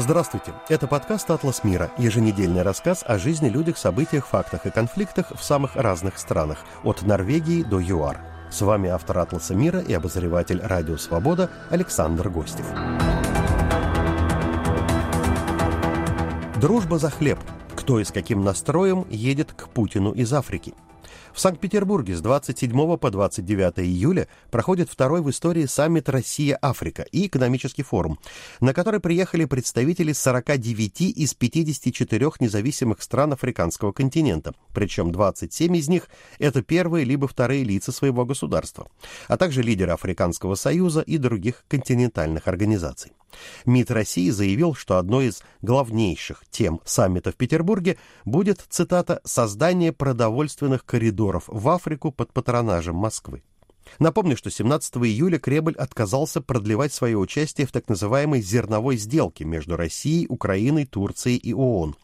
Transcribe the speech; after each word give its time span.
Здравствуйте. 0.00 0.54
Это 0.68 0.86
подкаст 0.86 1.28
«Атлас 1.28 1.64
мира», 1.64 1.90
еженедельный 1.98 2.62
рассказ 2.62 3.02
о 3.04 3.18
жизни, 3.18 3.48
людях, 3.48 3.76
событиях, 3.76 4.28
фактах 4.28 4.64
и 4.64 4.70
конфликтах 4.70 5.32
в 5.36 5.42
самых 5.42 5.74
разных 5.74 6.18
странах, 6.18 6.58
от 6.84 7.02
Норвегии 7.02 7.64
до 7.64 7.80
ЮАР. 7.80 8.20
С 8.48 8.60
вами 8.60 8.90
автор 8.90 9.18
«Атласа 9.18 9.56
мира» 9.56 9.80
и 9.80 9.92
обозреватель 9.92 10.60
«Радио 10.62 10.96
Свобода» 10.98 11.50
Александр 11.68 12.28
Гостев. 12.28 12.64
Дружба 16.60 16.98
за 16.98 17.10
хлеб. 17.10 17.40
Кто 17.74 17.98
и 17.98 18.04
с 18.04 18.12
каким 18.12 18.44
настроем 18.44 19.04
едет 19.10 19.52
к 19.52 19.68
Путину 19.68 20.12
из 20.12 20.32
Африки– 20.32 20.74
в 21.38 21.40
Санкт-Петербурге 21.40 22.16
с 22.16 22.20
27 22.20 22.96
по 22.96 23.10
29 23.12 23.78
июля 23.78 24.26
проходит 24.50 24.90
второй 24.90 25.22
в 25.22 25.30
истории 25.30 25.66
саммит 25.66 26.08
«Россия-Африка» 26.08 27.06
и 27.12 27.28
экономический 27.28 27.84
форум, 27.84 28.18
на 28.58 28.74
который 28.74 28.98
приехали 28.98 29.44
представители 29.44 30.12
49 30.12 31.00
из 31.00 31.34
54 31.34 32.30
независимых 32.40 33.00
стран 33.00 33.34
африканского 33.34 33.92
континента, 33.92 34.52
причем 34.74 35.12
27 35.12 35.76
из 35.76 35.88
них– 35.88 36.08
это 36.40 36.60
первые 36.62 37.04
либо 37.04 37.28
вторые 37.28 37.62
лица 37.62 37.92
своего 37.92 38.26
государства, 38.26 38.88
а 39.28 39.36
также 39.36 39.62
лидеры 39.62 39.92
Африканского 39.92 40.56
союза 40.56 41.02
и 41.02 41.18
других 41.18 41.62
континентальных 41.68 42.48
организаций. 42.48 43.12
МИД 43.66 43.90
России 43.90 44.30
заявил, 44.30 44.74
что 44.74 44.96
одной 44.96 45.26
из 45.26 45.42
главнейших 45.62 46.42
тем 46.50 46.80
саммита 46.84 47.30
в 47.30 47.36
Петербурге 47.36 47.98
будет, 48.24 48.64
цитата, 48.68 49.20
«создание 49.24 49.92
продовольственных 49.92 50.84
коридоров 50.84 51.27
в 51.46 51.68
Африку 51.68 52.12
под 52.12 52.32
патронажем 52.32 52.96
Москвы». 52.96 53.42
Напомню, 53.98 54.36
что 54.36 54.50
17 54.50 54.96
июля 54.98 55.38
Кремль 55.38 55.74
отказался 55.74 56.40
продлевать 56.40 56.92
свое 56.92 57.16
участие 57.16 57.66
в 57.66 57.72
так 57.72 57.88
называемой 57.88 58.42
«зерновой 58.42 58.96
сделке» 58.96 59.44
между 59.44 59.76
Россией, 59.76 60.26
Украиной, 60.28 60.84
Турцией 60.86 61.36
и 61.36 61.52
ООН. 61.52 61.96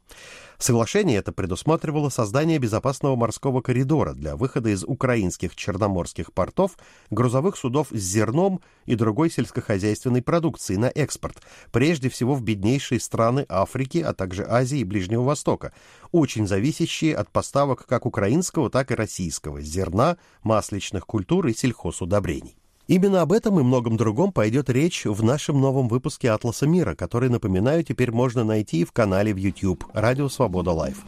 Соглашение 0.58 1.19
это 1.19 1.33
предусматривало 1.33 2.08
создание 2.08 2.58
безопасного 2.58 3.16
морского 3.16 3.60
коридора 3.60 4.12
для 4.12 4.36
выхода 4.36 4.70
из 4.70 4.84
украинских 4.84 5.56
черноморских 5.56 6.33
портов 6.33 6.78
грузовых 7.10 7.56
судов 7.56 7.88
с 7.91 7.98
зерном 7.98 8.60
и 8.86 8.94
другой 8.94 9.30
сельскохозяйственной 9.30 10.22
продукцией 10.22 10.78
на 10.78 10.86
экспорт, 10.86 11.42
прежде 11.72 12.08
всего 12.08 12.34
в 12.34 12.42
беднейшие 12.42 13.00
страны 13.00 13.47
Африки, 13.48 13.98
а 13.98 14.14
также 14.14 14.47
Азии 14.48 14.78
и 14.78 14.84
Ближнего 14.84 15.22
Востока, 15.22 15.72
очень 16.12 16.47
зависящие 16.47 17.16
от 17.16 17.30
поставок 17.30 17.86
как 17.86 18.06
украинского, 18.06 18.70
так 18.70 18.91
и 18.91 18.94
российского 18.94 19.60
зерна, 19.60 20.16
масличных 20.42 21.06
культур 21.06 21.48
и 21.48 21.55
сельхозудобрений. 21.55 22.56
Именно 22.87 23.23
об 23.23 23.33
этом 23.33 23.59
и 23.59 23.63
многом 23.63 23.97
другом 23.97 24.31
пойдет 24.31 24.69
речь 24.69 25.07
в 25.07 25.23
нашем 25.25 25.59
новом 25.59 25.89
выпуске 25.89 26.31
«Атласа 26.31 26.67
мира», 26.67 26.95
который, 26.95 27.31
напоминаю, 27.31 27.83
теперь 27.83 28.13
можно 28.13 28.45
найти 28.45 28.85
в 28.85 28.93
канале 28.93 29.33
в 29.33 29.39
YouTube 29.39 29.85
«Радио 29.95 30.29
Свобода 30.29 30.73
Live». 30.73 31.03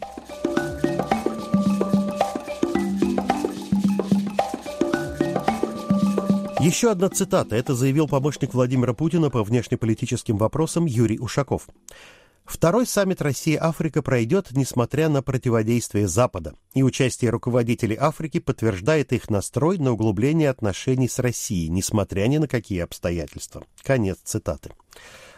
Еще 6.60 6.90
одна 6.90 7.10
цитата. 7.10 7.54
Это 7.54 7.74
заявил 7.74 8.08
помощник 8.08 8.54
Владимира 8.54 8.94
Путина 8.94 9.28
по 9.28 9.44
внешнеполитическим 9.44 10.38
вопросам 10.38 10.86
Юрий 10.86 11.18
Ушаков. 11.18 11.68
Второй 12.46 12.86
саммит 12.86 13.20
Россия-Африка 13.20 14.02
пройдет, 14.02 14.52
несмотря 14.52 15.08
на 15.08 15.20
противодействие 15.20 16.06
Запада, 16.06 16.54
и 16.74 16.82
участие 16.82 17.30
руководителей 17.30 17.96
Африки 17.98 18.38
подтверждает 18.38 19.12
их 19.12 19.28
настрой 19.30 19.78
на 19.78 19.92
углубление 19.92 20.48
отношений 20.48 21.08
с 21.08 21.18
Россией, 21.18 21.68
несмотря 21.68 22.26
ни 22.28 22.38
на 22.38 22.46
какие 22.46 22.80
обстоятельства. 22.80 23.64
Конец 23.82 24.18
цитаты. 24.22 24.70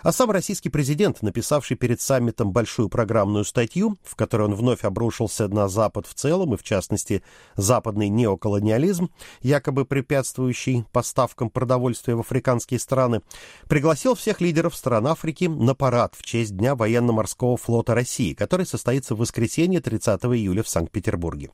А 0.02 0.12
сам 0.12 0.30
российский 0.30 0.68
президент, 0.68 1.22
написавший 1.22 1.76
перед 1.76 2.00
саммитом 2.00 2.52
большую 2.52 2.88
программную 2.88 3.44
статью, 3.44 3.98
в 4.04 4.14
которой 4.14 4.42
он 4.42 4.54
вновь 4.54 4.84
обрушился 4.84 5.48
на 5.48 5.68
Запад 5.68 6.06
в 6.06 6.14
целом, 6.14 6.54
и 6.54 6.56
в 6.56 6.62
частности 6.62 7.22
западный 7.56 8.08
неоколониализм, 8.08 9.10
якобы 9.40 9.84
препятствующий 9.84 10.84
поставкам 10.92 11.50
продовольствия 11.50 12.14
в 12.14 12.20
африканские 12.20 12.78
страны, 12.78 13.22
пригласил 13.68 14.14
всех 14.14 14.40
лидеров 14.40 14.76
стран 14.76 15.08
Африки 15.08 15.44
на 15.44 15.74
парад 15.74 16.14
в 16.16 16.22
честь 16.22 16.56
Дня 16.56 16.74
военно-морского 16.76 17.56
флота 17.56 17.94
России, 17.94 18.34
который 18.34 18.66
состоится 18.66 19.14
в 19.14 19.18
воскресенье 19.18 19.80
30 19.80 20.24
июля 20.26 20.62
в 20.62 20.68
Санкт-Петербурге. 20.68 21.50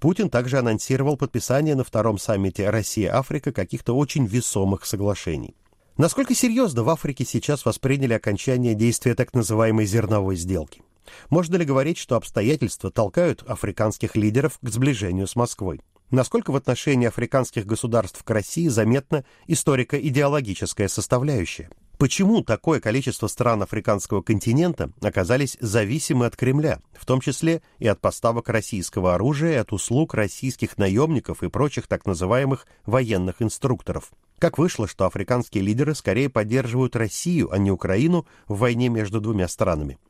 Путин 0.00 0.30
также 0.30 0.58
анонсировал 0.58 1.16
подписание 1.16 1.74
на 1.74 1.84
втором 1.84 2.18
саммите 2.18 2.68
Россия-Африка 2.70 3.52
каких-то 3.52 3.96
очень 3.96 4.26
весомых 4.26 4.84
соглашений. 4.84 5.54
Насколько 5.98 6.34
серьезно 6.34 6.84
в 6.84 6.88
Африке 6.88 7.24
сейчас 7.26 7.66
восприняли 7.66 8.14
окончание 8.14 8.74
действия 8.74 9.14
так 9.14 9.34
называемой 9.34 9.84
зерновой 9.84 10.36
сделки? 10.36 10.82
Можно 11.28 11.56
ли 11.56 11.66
говорить, 11.66 11.98
что 11.98 12.16
обстоятельства 12.16 12.90
толкают 12.90 13.42
африканских 13.42 14.16
лидеров 14.16 14.58
к 14.62 14.68
сближению 14.68 15.26
с 15.26 15.36
Москвой? 15.36 15.82
Насколько 16.10 16.50
в 16.50 16.56
отношении 16.56 17.08
африканских 17.08 17.66
государств 17.66 18.22
к 18.24 18.30
России 18.30 18.68
заметна 18.68 19.24
историко-идеологическая 19.46 20.88
составляющая? 20.88 21.68
Почему 21.98 22.42
такое 22.42 22.80
количество 22.80 23.26
стран 23.26 23.62
африканского 23.62 24.22
континента 24.22 24.90
оказались 25.02 25.58
зависимы 25.60 26.26
от 26.26 26.36
Кремля, 26.36 26.80
в 26.98 27.04
том 27.04 27.20
числе 27.20 27.62
и 27.78 27.86
от 27.86 28.00
поставок 28.00 28.48
российского 28.48 29.14
оружия, 29.14 29.60
от 29.60 29.72
услуг 29.72 30.14
российских 30.14 30.78
наемников 30.78 31.42
и 31.42 31.48
прочих 31.48 31.86
так 31.86 32.06
называемых 32.06 32.66
военных 32.86 33.42
инструкторов? 33.42 34.10
Как 34.42 34.58
вышло, 34.58 34.88
что 34.88 35.06
африканские 35.06 35.62
лидеры 35.62 35.94
скорее 35.94 36.28
поддерживают 36.28 36.96
Россию, 36.96 37.52
а 37.52 37.58
не 37.58 37.70
Украину 37.70 38.26
в 38.48 38.58
войне 38.58 38.88
между 38.88 39.20
двумя 39.20 39.46
странами? 39.46 40.00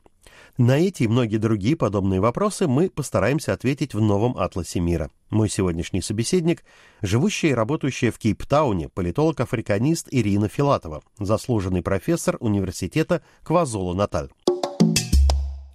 На 0.56 0.78
эти 0.78 1.03
и 1.03 1.06
многие 1.06 1.37
другие 1.37 1.76
подобные 1.76 2.19
вопросы 2.19 2.66
мы 2.66 2.88
постараемся 2.88 3.53
ответить 3.53 3.93
в 3.93 4.00
новом 4.00 4.38
атласе 4.38 4.81
мира. 4.81 5.10
Мой 5.28 5.50
сегодняшний 5.50 6.00
собеседник– 6.00 6.65
живущая 7.03 7.50
и 7.50 7.54
работающая 7.54 8.10
в 8.10 8.19
Кейптауне 8.19 8.88
политолог-африканист 8.88 10.09
Ирина 10.10 10.49
Филатова, 10.49 11.03
заслуженный 11.19 11.82
профессор 11.82 12.38
университета 12.41 13.22
Квазолу-Наталь. 13.44 14.31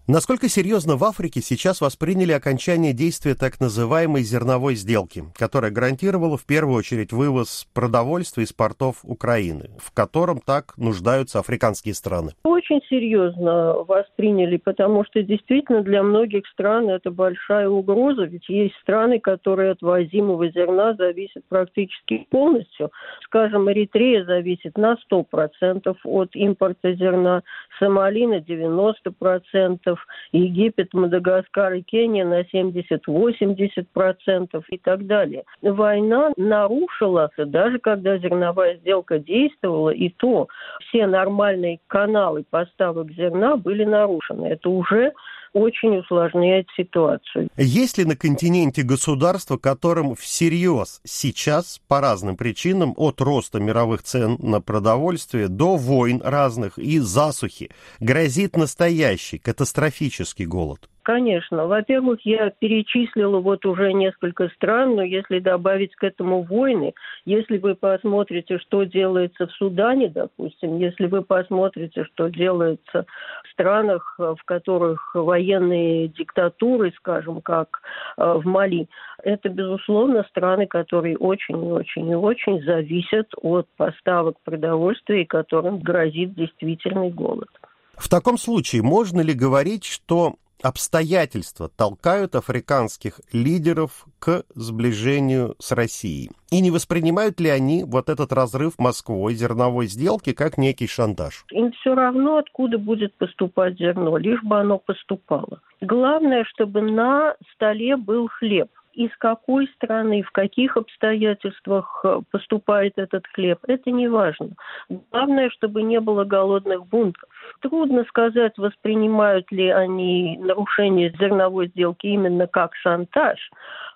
Насколько 0.10 0.48
серьезно 0.48 0.96
в 0.96 1.04
Африке 1.04 1.42
сейчас 1.42 1.82
восприняли 1.82 2.32
окончание 2.32 2.94
действия 2.94 3.36
так 3.36 3.60
называемой 3.60 4.24
зерновой 4.24 4.76
сделки, 4.76 5.26
которая 5.36 5.70
гарантировала 5.70 6.38
в 6.38 6.46
первую 6.46 6.78
очередь 6.78 7.12
вывоз 7.12 7.68
продовольствия 7.74 8.46
из 8.46 8.54
портов 8.54 9.00
Украины, 9.04 9.70
в 9.84 9.92
котором 9.92 10.40
так 10.40 10.78
нуждаются 10.78 11.40
африканские 11.40 11.94
страны? 11.94 12.36
Очень 12.58 12.82
серьезно 12.90 13.84
восприняли, 13.88 14.58
потому 14.58 15.06
что 15.06 15.22
действительно 15.22 15.84
для 15.84 16.02
многих 16.02 16.48
стран 16.48 16.90
это 16.90 17.12
большая 17.12 17.70
угроза, 17.70 18.24
ведь 18.24 18.50
есть 18.50 18.74
страны, 18.82 19.20
которые 19.20 19.74
от 19.74 19.84
возимого 19.84 20.50
зерна 20.50 20.96
зависят 20.96 21.44
практически 21.48 22.26
полностью. 22.32 22.90
Скажем, 23.26 23.72
Эритрея 23.72 24.26
зависит 24.26 24.76
на 24.76 24.98
100% 25.12 25.96
от 26.04 26.36
импорта 26.36 26.96
зерна, 26.96 27.44
Сомали 27.78 28.26
на 28.26 28.40
90%, 28.40 29.96
Египет, 30.32 30.96
Мадагаскар 30.96 31.74
и 31.74 31.84
Кения 31.84 32.26
на 32.26 32.42
70-80% 32.42 34.64
и 34.70 34.78
так 34.80 35.06
далее. 35.06 35.44
Война 35.62 36.32
нарушила, 36.38 37.30
даже 37.38 37.78
когда 37.78 38.18
зерновая 38.18 38.78
сделка 38.78 39.20
действовала, 39.20 39.92
и 39.92 40.10
то 40.10 40.48
все 40.80 41.06
нормальные 41.06 41.78
каналы 41.86 42.46
поставок 42.50 43.12
зерна 43.12 43.58
были 43.58 43.84
нарушены. 43.84 44.48
Это 44.48 44.70
уже 44.70 45.14
очень 45.54 45.98
усложняет 45.98 46.68
ситуацию. 46.76 47.50
Есть 47.58 47.98
ли 47.98 48.06
на 48.06 48.16
континенте 48.16 48.84
государства, 48.84 49.58
которым 49.58 50.16
всерьез 50.16 51.02
сейчас 51.04 51.82
по 51.88 52.02
разным 52.02 52.38
причинам, 52.38 52.94
от 52.98 53.22
роста 53.22 53.60
мировых 53.60 54.04
цен 54.04 54.38
на 54.40 54.62
продовольствие 54.62 55.48
до 55.48 55.78
войн 55.78 56.22
разных 56.24 56.78
и 56.78 57.00
засухи, 57.00 57.72
грозит 58.00 58.56
настоящий 58.56 59.38
катастрофический 59.38 60.46
голод? 60.46 60.90
Конечно. 61.08 61.68
Во-первых, 61.68 62.20
я 62.26 62.50
перечислила 62.50 63.40
вот 63.40 63.66
уже 63.66 63.94
несколько 63.94 64.50
стран, 64.50 64.98
но 64.98 65.04
если 65.04 65.40
добавить 65.40 65.96
к 65.96 66.04
этому 66.04 66.42
войны, 66.42 66.94
если 67.24 67.60
вы 67.60 67.76
посмотрите, 67.76 68.60
что 68.60 68.84
делается 68.84 69.48
в 69.48 69.52
Судане, 69.54 70.10
допустим, 70.10 70.78
если 70.80 71.06
вы 71.06 71.22
посмотрите, 71.22 72.04
что 72.04 72.28
делается 72.28 73.06
в 73.46 73.52
странах, 73.54 74.16
в 74.18 74.40
которых 74.44 75.16
военные 75.16 76.10
диктатуры, 76.10 76.92
скажем, 76.98 77.40
как 77.40 77.80
э, 78.18 78.34
в 78.44 78.46
Мали, 78.46 78.90
это, 79.24 79.48
безусловно, 79.48 80.26
страны, 80.30 80.68
которые 80.68 81.16
очень 81.16 81.56
и 81.56 81.72
очень 81.72 82.10
и 82.10 82.16
очень 82.16 82.62
зависят 82.64 83.30
от 83.42 83.66
поставок 83.78 84.36
продовольствия 84.44 85.22
и 85.22 85.26
которым 85.26 85.80
грозит 85.80 86.34
действительный 86.34 87.12
голод. 87.12 87.48
В 87.94 88.10
таком 88.10 88.38
случае 88.38 88.82
можно 88.82 89.22
ли 89.22 89.34
говорить, 89.34 89.86
что 89.86 90.36
обстоятельства 90.62 91.70
толкают 91.70 92.36
африканских 92.36 93.20
лидеров 93.32 94.06
к 94.20 94.44
сближению 94.56 95.56
с 95.60 95.72
Россией? 95.72 96.32
И 96.52 96.62
не 96.62 96.72
воспринимают 96.72 97.40
ли 97.40 97.50
они 97.50 97.84
вот 97.84 98.10
этот 98.10 98.32
разрыв 98.32 98.80
Москвой 98.80 99.34
зерновой 99.34 99.88
сделки 99.88 100.34
как 100.34 100.58
некий 100.58 100.88
шантаж? 100.88 101.46
Им 101.52 101.72
все 101.74 101.94
равно, 101.94 102.38
откуда 102.38 102.78
будет 102.78 103.14
поступать 103.16 103.78
зерно, 103.78 104.18
лишь 104.18 104.42
бы 104.44 104.60
оно 104.60 104.80
поступало. 104.80 105.62
Главное, 105.82 106.44
чтобы 106.46 106.82
на 106.82 107.36
столе 107.54 107.98
был 107.98 108.28
хлеб 108.28 108.70
из 108.98 109.16
какой 109.20 109.68
страны, 109.76 110.24
в 110.24 110.32
каких 110.32 110.76
обстоятельствах 110.76 112.02
э, 112.04 112.22
поступает 112.32 112.94
этот 112.98 113.28
хлеб, 113.28 113.60
это 113.68 113.92
не 113.92 114.08
важно. 114.08 114.50
Главное, 114.90 115.52
чтобы 115.52 115.84
не 115.84 116.00
было 116.00 116.24
голодных 116.24 116.88
бунтов. 116.88 117.30
Трудно 117.62 118.06
сказать, 118.06 118.58
воспринимают 118.58 119.52
ли 119.52 119.70
они 119.70 120.40
нарушение 120.40 121.14
зерновой 121.20 121.68
сделки 121.68 122.08
именно 122.08 122.48
как 122.48 122.74
шантаж, 122.74 123.38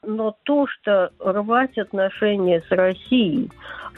но 0.03 0.35
то, 0.43 0.67
что 0.67 1.11
рвать 1.19 1.79
отношения 1.79 2.61
с 2.61 2.71
Россией 2.71 3.49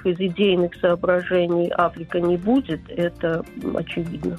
из 0.05 0.17
идейных 0.19 0.73
соображений 0.75 1.69
Африка 1.75 2.21
не 2.21 2.37
будет, 2.37 2.79
это 2.87 3.43
очевидно. 3.75 4.37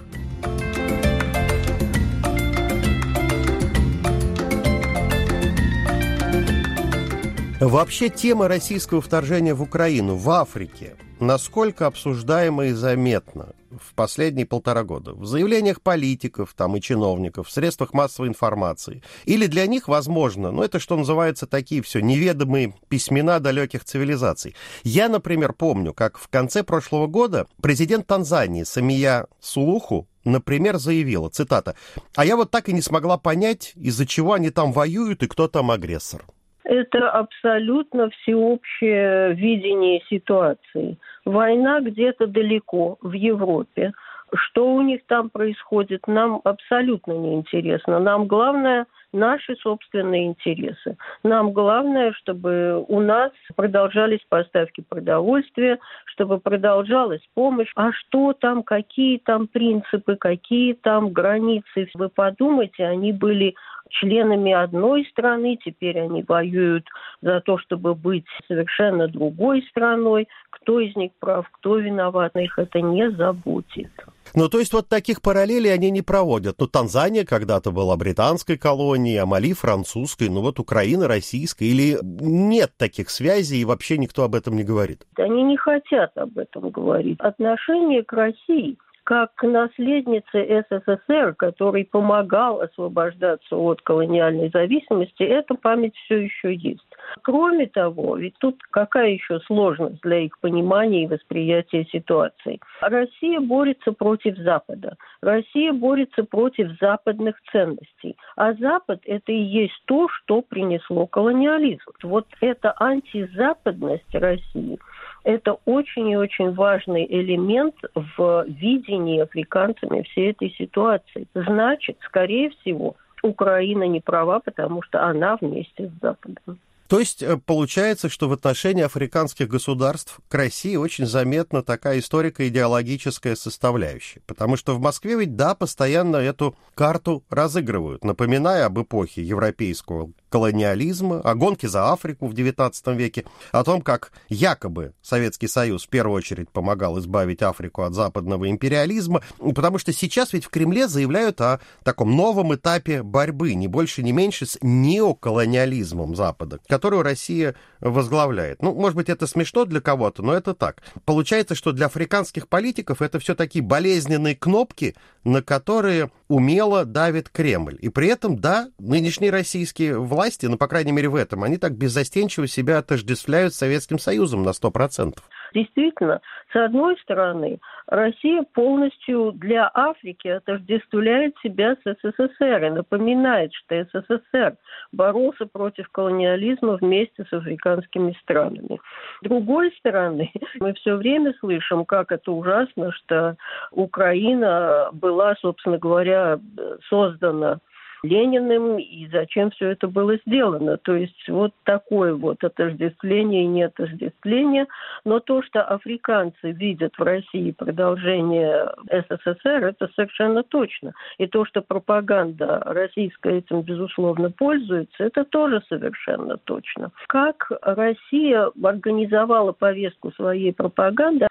Вообще 7.61 8.09
тема 8.09 8.49
российского 8.49 9.01
вторжения 9.01 9.55
в 9.55 9.63
Украину, 9.63 10.17
в 10.17 10.29
Африке, 10.29 10.97
насколько 11.21 11.87
обсуждаема 11.87 12.67
и 12.67 12.73
заметна 12.73 13.55
в 13.71 13.95
последние 13.95 14.45
полтора 14.45 14.83
года? 14.83 15.15
В 15.15 15.25
заявлениях 15.25 15.81
политиков 15.81 16.53
там, 16.57 16.77
и 16.77 16.81
чиновников, 16.81 17.47
в 17.47 17.53
средствах 17.53 17.95
массовой 17.95 18.29
информации? 18.29 19.05
Или 19.25 19.47
для 19.47 19.69
них 19.69 19.87
возможно, 19.87 20.51
ну 20.51 20.65
это 20.65 20.81
что 20.81 20.97
называется 20.97 21.47
такие 21.47 21.81
все 21.81 22.01
неведомые 22.01 22.75
письмена 22.89 23.39
далеких 23.39 23.85
цивилизаций? 23.85 24.57
Я, 24.83 25.09
например, 25.09 25.53
помню, 25.53 25.95
как 25.95 26.19
в 26.19 26.27
конце 26.27 26.65
прошлого 26.65 27.07
года 27.07 27.47
президент 27.63 28.09
Танзании 28.09 28.65
Самия 28.65 29.29
Сулуху 29.41 30.09
например, 30.25 30.79
заявила, 30.79 31.29
цитата, 31.29 31.77
«А 32.15 32.25
я 32.25 32.37
вот 32.37 32.51
так 32.51 32.71
и 32.71 32.73
не 32.73 32.81
смогла 32.81 33.19
понять, 33.19 33.73
из-за 33.77 34.07
чего 34.07 34.33
они 34.33 34.49
там 34.49 34.73
воюют 34.73 35.23
и 35.23 35.27
кто 35.27 35.49
там 35.49 35.71
агрессор». 35.71 36.25
Это 36.65 37.11
абсолютно 37.11 38.11
всеобщее 38.11 39.35
видение 39.35 40.03
ситуации. 40.09 40.99
Война 41.25 41.81
где-то 41.81 42.27
далеко, 42.27 42.97
в 43.03 43.13
Европе. 43.13 43.93
Что 44.35 44.75
у 44.75 44.81
них 44.81 45.03
там 45.07 45.31
происходит, 45.31 46.07
нам 46.09 46.41
абсолютно 46.43 47.13
не 47.13 47.35
интересно. 47.35 48.01
Нам 48.01 48.27
главное 48.27 48.87
наши 49.15 49.55
собственные 49.57 50.27
интересы. 50.27 50.97
Нам 51.23 51.53
главное, 51.53 52.13
чтобы 52.13 52.85
у 52.89 53.01
нас 53.01 53.31
продолжались 53.55 54.25
поставки 54.29 54.83
продовольствия, 54.87 55.79
чтобы 56.07 56.41
продолжалась 56.41 57.23
помощь. 57.35 57.71
А 57.77 57.93
что 57.93 58.33
там, 58.33 58.63
какие 58.63 59.19
там 59.19 59.47
принципы, 59.47 60.17
какие 60.17 60.75
там 60.75 61.11
границы, 61.11 61.89
вы 61.95 62.09
подумайте, 62.09 62.85
они 62.85 63.13
были 63.13 63.55
членами 63.91 64.53
одной 64.53 65.07
страны, 65.11 65.59
теперь 65.65 66.01
они 66.01 66.23
воюют 66.27 66.87
за 67.23 67.41
то, 67.41 67.59
чтобы 67.59 67.95
быть 67.95 68.25
совершенно 68.49 69.09
другой 69.09 69.63
страной. 69.71 70.29
Кто 70.51 70.81
из 70.81 70.95
них 70.97 71.13
прав, 71.21 71.49
кто 71.51 71.79
виноват, 71.79 72.37
их 72.37 72.59
это 72.59 72.81
не 72.81 73.11
заботит. 73.11 73.91
Ну, 74.35 74.49
то 74.49 74.59
есть 74.59 74.73
вот 74.73 74.89
таких 74.89 75.21
параллелей 75.21 75.73
они 75.73 75.91
не 75.91 76.03
проводят. 76.03 76.57
Ну, 76.59 76.67
Танзания 76.67 77.25
когда-то 77.25 77.71
была 77.71 77.97
британской 77.97 78.57
колонией, 78.57 79.19
а 79.19 79.27
Мали 79.27 79.53
французской, 79.53 80.29
ну 80.29 80.41
вот 80.41 80.59
Украина 80.59 81.07
российская. 81.07 81.67
Или 81.67 81.99
нет 82.03 82.73
таких 82.77 83.11
связей 83.11 83.59
и 83.59 83.65
вообще 83.65 83.99
никто 83.99 84.25
об 84.25 84.35
этом 84.35 84.57
не 84.57 84.65
говорит? 84.65 85.07
Они 85.17 85.43
не 85.43 85.57
хотят 85.57 86.17
об 86.17 86.39
этом 86.39 86.71
говорить. 86.71 87.21
Отношение 87.21 88.03
к 88.03 88.13
России 88.13 88.77
как 89.05 89.43
наследнице 89.43 90.65
СССР, 90.71 91.35
который 91.35 91.85
помогал 91.85 92.63
освобождаться 92.63 93.57
от 93.57 93.83
колониальной 93.83 94.51
зависимости, 94.51 95.23
эта 95.23 95.55
память 95.55 95.95
все 96.05 96.25
еще 96.25 96.55
есть. 96.55 96.81
Кроме 97.23 97.67
того, 97.67 98.17
ведь 98.17 98.35
тут 98.39 98.61
какая 98.71 99.11
еще 99.11 99.41
сложность 99.41 100.01
для 100.03 100.21
их 100.21 100.39
понимания 100.41 101.05
и 101.05 101.07
восприятия 101.07 101.85
ситуации? 101.93 102.59
Россия 102.81 103.41
борется 103.41 103.93
против 103.93 104.39
Запада. 104.39 104.97
Россия 105.21 105.73
борется 105.73 106.25
против 106.25 106.71
западных 106.81 107.37
ценностей. 107.53 108.17
А 108.37 108.55
Запад– 108.55 109.01
это 109.05 109.33
и 109.33 109.43
есть 109.43 109.81
то, 109.85 110.09
что 110.09 110.41
принесло 110.41 111.07
колониализм. 111.07 111.91
Вот 112.03 112.27
эта 112.41 112.75
антизападность 112.79 114.15
России– 114.15 114.79
это 115.25 115.57
очень 115.65 116.09
и 116.11 116.17
очень 116.17 116.53
важный 116.53 117.07
элемент 117.07 117.75
в 117.95 118.45
видении 118.47 119.21
африканцами 119.21 120.03
всей 120.03 120.31
этой 120.31 120.51
ситуации. 120.51 121.27
Значит, 121.35 121.97
скорее 122.05 122.51
всего, 122.51 122.97
Украина 123.23 123.85
не 123.85 124.01
права, 124.01 124.41
потому 124.41 124.83
что 124.83 125.03
она 125.03 125.37
вместе 125.41 125.89
с 125.89 126.01
Западом. 126.01 126.59
То 126.89 127.01
есть 127.01 127.23
э, 127.23 127.39
получается, 127.39 128.11
что 128.11 128.29
в 128.29 128.33
отношении 128.35 128.83
африканских 128.83 129.49
государств 129.49 130.21
к 130.29 130.35
России 130.35 130.77
очень 130.77 131.07
заметна 131.07 131.63
такая 131.63 131.99
историко-идеологическая 131.99 133.37
составляющая. 133.37 134.21
Потому 134.27 134.57
что 134.57 134.75
в 134.75 134.81
Москве 134.81 135.19
ведь, 135.19 135.35
да, 135.35 135.55
постоянно 135.55 136.17
эту 136.17 136.55
карту 136.75 137.25
разыгрывают, 137.31 138.05
напоминая 138.05 138.67
об 138.67 138.81
эпохе 138.81 139.23
европейского 139.23 140.13
колониализма, 140.35 141.21
о 141.21 141.37
гонке 141.37 141.69
за 141.69 141.93
Африку 141.93 142.27
в 142.27 142.35
XIX 142.35 142.97
веке, 142.97 143.25
о 143.53 143.63
том, 143.63 143.81
как 143.81 144.11
якобы 144.29 144.93
Советский 145.01 145.47
Союз 145.47 145.85
в 145.85 145.89
первую 145.89 146.17
очередь 146.17 146.51
помогал 146.51 146.99
избавить 146.99 147.41
Африку 147.41 147.83
от 147.83 147.95
западного 147.95 148.51
империализма, 148.51 149.23
потому 149.39 149.79
что 149.79 149.93
сейчас 149.93 150.33
ведь 150.33 150.47
в 150.47 150.49
Кремле 150.49 150.89
заявляют 150.89 151.41
о 151.41 151.61
таком 151.85 152.17
новом 152.17 152.53
этапе 152.53 153.05
борьбы, 153.05 153.55
не 153.55 153.69
больше, 153.69 154.03
не 154.03 154.11
меньше, 154.11 154.47
с 154.47 154.59
неоколониализмом 154.61 156.17
Запада, 156.17 156.59
которую 156.67 157.05
Россия 157.05 157.55
возглавляет. 157.79 158.61
Ну, 158.61 158.75
может 158.75 158.97
быть, 158.97 159.11
это 159.11 159.29
смешно 159.29 159.67
для 159.67 159.81
кого-то, 159.81 160.25
но 160.25 160.35
это 160.35 160.53
так. 160.53 160.83
Получается, 161.05 161.55
что 161.55 161.71
для 161.71 161.87
африканских 161.87 162.49
политиков 162.49 163.03
это 163.03 163.21
все 163.21 163.37
такие 163.37 163.63
болезненные 163.63 164.35
кнопки, 164.35 164.97
на 165.23 165.43
которые 165.43 166.11
умело 166.27 166.85
давит 166.85 167.29
Кремль. 167.29 167.79
И 167.81 167.89
при 167.89 168.09
этом, 168.09 168.37
да, 168.37 168.69
нынешние 168.79 169.31
российские 169.31 169.99
власти, 169.99 170.24
ну, 170.49 170.57
по 170.57 170.69
крайней 170.69 170.93
мере, 170.93 171.09
в 171.09 171.17
этом, 171.17 171.43
они 171.43 171.59
так 171.59 171.73
беззастенчиво 171.73 172.47
себя 172.47 172.79
отождествляют 172.79 173.55
с 173.55 173.59
Советским 173.59 173.99
Союзом 173.99 174.43
на 174.43 174.51
100%. 174.51 175.15
Действительно, 175.55 176.21
с 176.53 176.57
одной 176.57 176.97
стороны, 176.99 177.61
Россия 177.87 178.45
полностью 178.55 179.33
для 179.33 179.71
Африки 179.73 180.29
отождествляет 180.29 181.35
себя 181.43 181.77
с 181.77 181.97
СССР 182.03 182.65
и 182.65 182.71
напоминает, 182.71 183.53
что 183.55 183.85
СССР 183.85 184.57
боролся 184.91 185.47
против 185.47 185.89
колониализма 185.91 186.77
вместе 186.77 187.25
с 187.25 187.33
африканскими 187.33 188.17
странами. 188.23 188.81
С 189.21 189.29
другой 189.29 189.73
стороны, 189.79 190.33
мы 190.61 190.75
все 190.75 190.97
время 190.97 191.35
слышим, 191.39 191.85
как 191.85 192.11
это 192.11 192.33
ужасно, 192.33 192.91
что 192.93 193.37
Украина 193.71 194.89
была, 194.93 195.35
собственно 195.41 195.79
говоря, 195.79 196.41
создана 196.89 197.59
Лениным 198.05 198.79
и 198.79 199.09
зачем 199.11 199.51
все 199.51 199.71
это 199.71 199.89
было 199.89 200.17
сделано. 200.27 200.77
То 200.77 200.95
есть 200.95 201.29
вот 201.29 201.53
такое 201.65 202.15
вот 202.15 202.45
отождествление 202.45 203.45
и 203.45 203.47
не 203.47 203.63
отождествление. 203.63 204.67
Но 205.07 205.21
то, 205.21 205.43
что 205.43 205.63
африканцы 205.63 206.53
видят 206.53 206.93
в 206.99 207.03
России 207.03 207.53
продолжение 207.53 208.69
СССР, 208.91 209.65
это 209.65 209.89
совершенно 209.97 210.43
точно. 210.43 210.93
И 211.17 211.27
то, 211.27 211.47
что 211.47 211.63
пропаганда 211.63 212.63
российская 212.67 213.39
этим, 213.39 213.63
безусловно, 213.63 214.31
пользуется, 214.31 215.03
это 215.03 215.25
тоже 215.25 215.63
совершенно 215.69 216.37
точно. 216.37 216.91
Как 217.09 217.51
Россия 217.63 218.51
организовала 218.63 219.53
повестку 219.53 220.13
своей 220.13 220.53
пропаганды, 220.53 221.27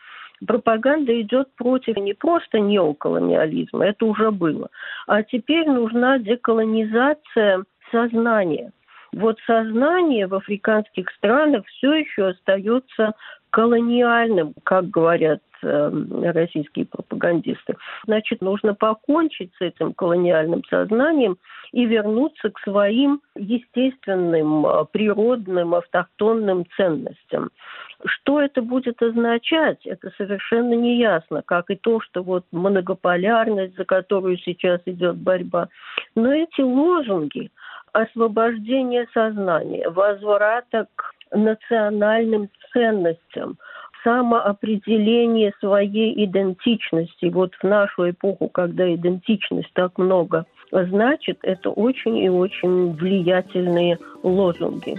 пропаганда 0.46 1.20
идет 1.22 1.54
против 1.56 1.98
не 1.98 2.14
просто 2.14 2.60
неоколониализма, 2.60 3.86
это 3.86 4.06
уже 4.06 4.32
было, 4.32 4.70
а 5.08 5.24
теперь 5.24 5.68
нужна 5.68 6.20
деколонизация 6.20 7.64
сознания. 7.92 8.72
Вот 9.14 9.38
сознание 9.46 10.28
в 10.28 10.34
африканских 10.34 11.10
странах 11.12 11.66
все 11.68 11.94
еще 11.94 12.30
остается 12.30 13.14
колониальным, 13.52 14.56
как 14.64 14.90
говорят 14.90 15.42
э, 15.62 16.32
российские 16.34 16.88
пропагандисты. 16.88 17.76
Значит, 18.06 18.42
нужно 18.42 18.74
покончить 18.74 19.52
с 19.60 19.62
этим 19.62 19.94
колониальным 19.94 20.64
сознанием 20.68 21.38
и 21.72 21.86
вернуться 21.86 22.50
к 22.50 22.60
своим 22.62 23.22
естественным, 23.36 24.66
э, 24.66 24.86
природным, 24.92 25.76
автохтонным 25.76 26.66
ценностям. 26.76 27.52
Что 28.06 28.42
это 28.42 28.62
будет 28.62 29.02
означать, 29.02 29.86
это 29.86 30.12
совершенно 30.18 30.74
не 30.74 30.98
ясно, 30.98 31.42
как 31.46 31.70
и 31.70 31.76
то, 31.76 32.02
что 32.02 32.22
вот 32.22 32.46
многополярность, 32.52 33.76
за 33.78 33.86
которую 33.86 34.38
сейчас 34.38 34.82
идет 34.86 35.16
борьба. 35.16 35.70
Но 36.16 36.34
эти 36.34 36.62
лозунги 36.62 37.50
освобождения 37.94 39.08
сознания, 39.14 39.90
возврата 39.90 40.88
к 40.96 41.14
национальным 41.32 42.50
ценностям, 42.74 43.58
самоопределение 44.04 45.54
своей 45.60 46.26
идентичности. 46.26 47.28
Вот 47.28 47.54
в 47.56 47.64
нашу 47.64 48.10
эпоху, 48.10 48.50
когда 48.50 48.94
идентичность 48.94 49.72
так 49.74 49.98
много 49.98 50.46
значит, 50.72 51.38
это 51.44 51.70
очень 51.70 52.18
и 52.18 52.30
очень 52.30 52.94
влиятельные 52.94 54.00
лозунги. 54.24 54.98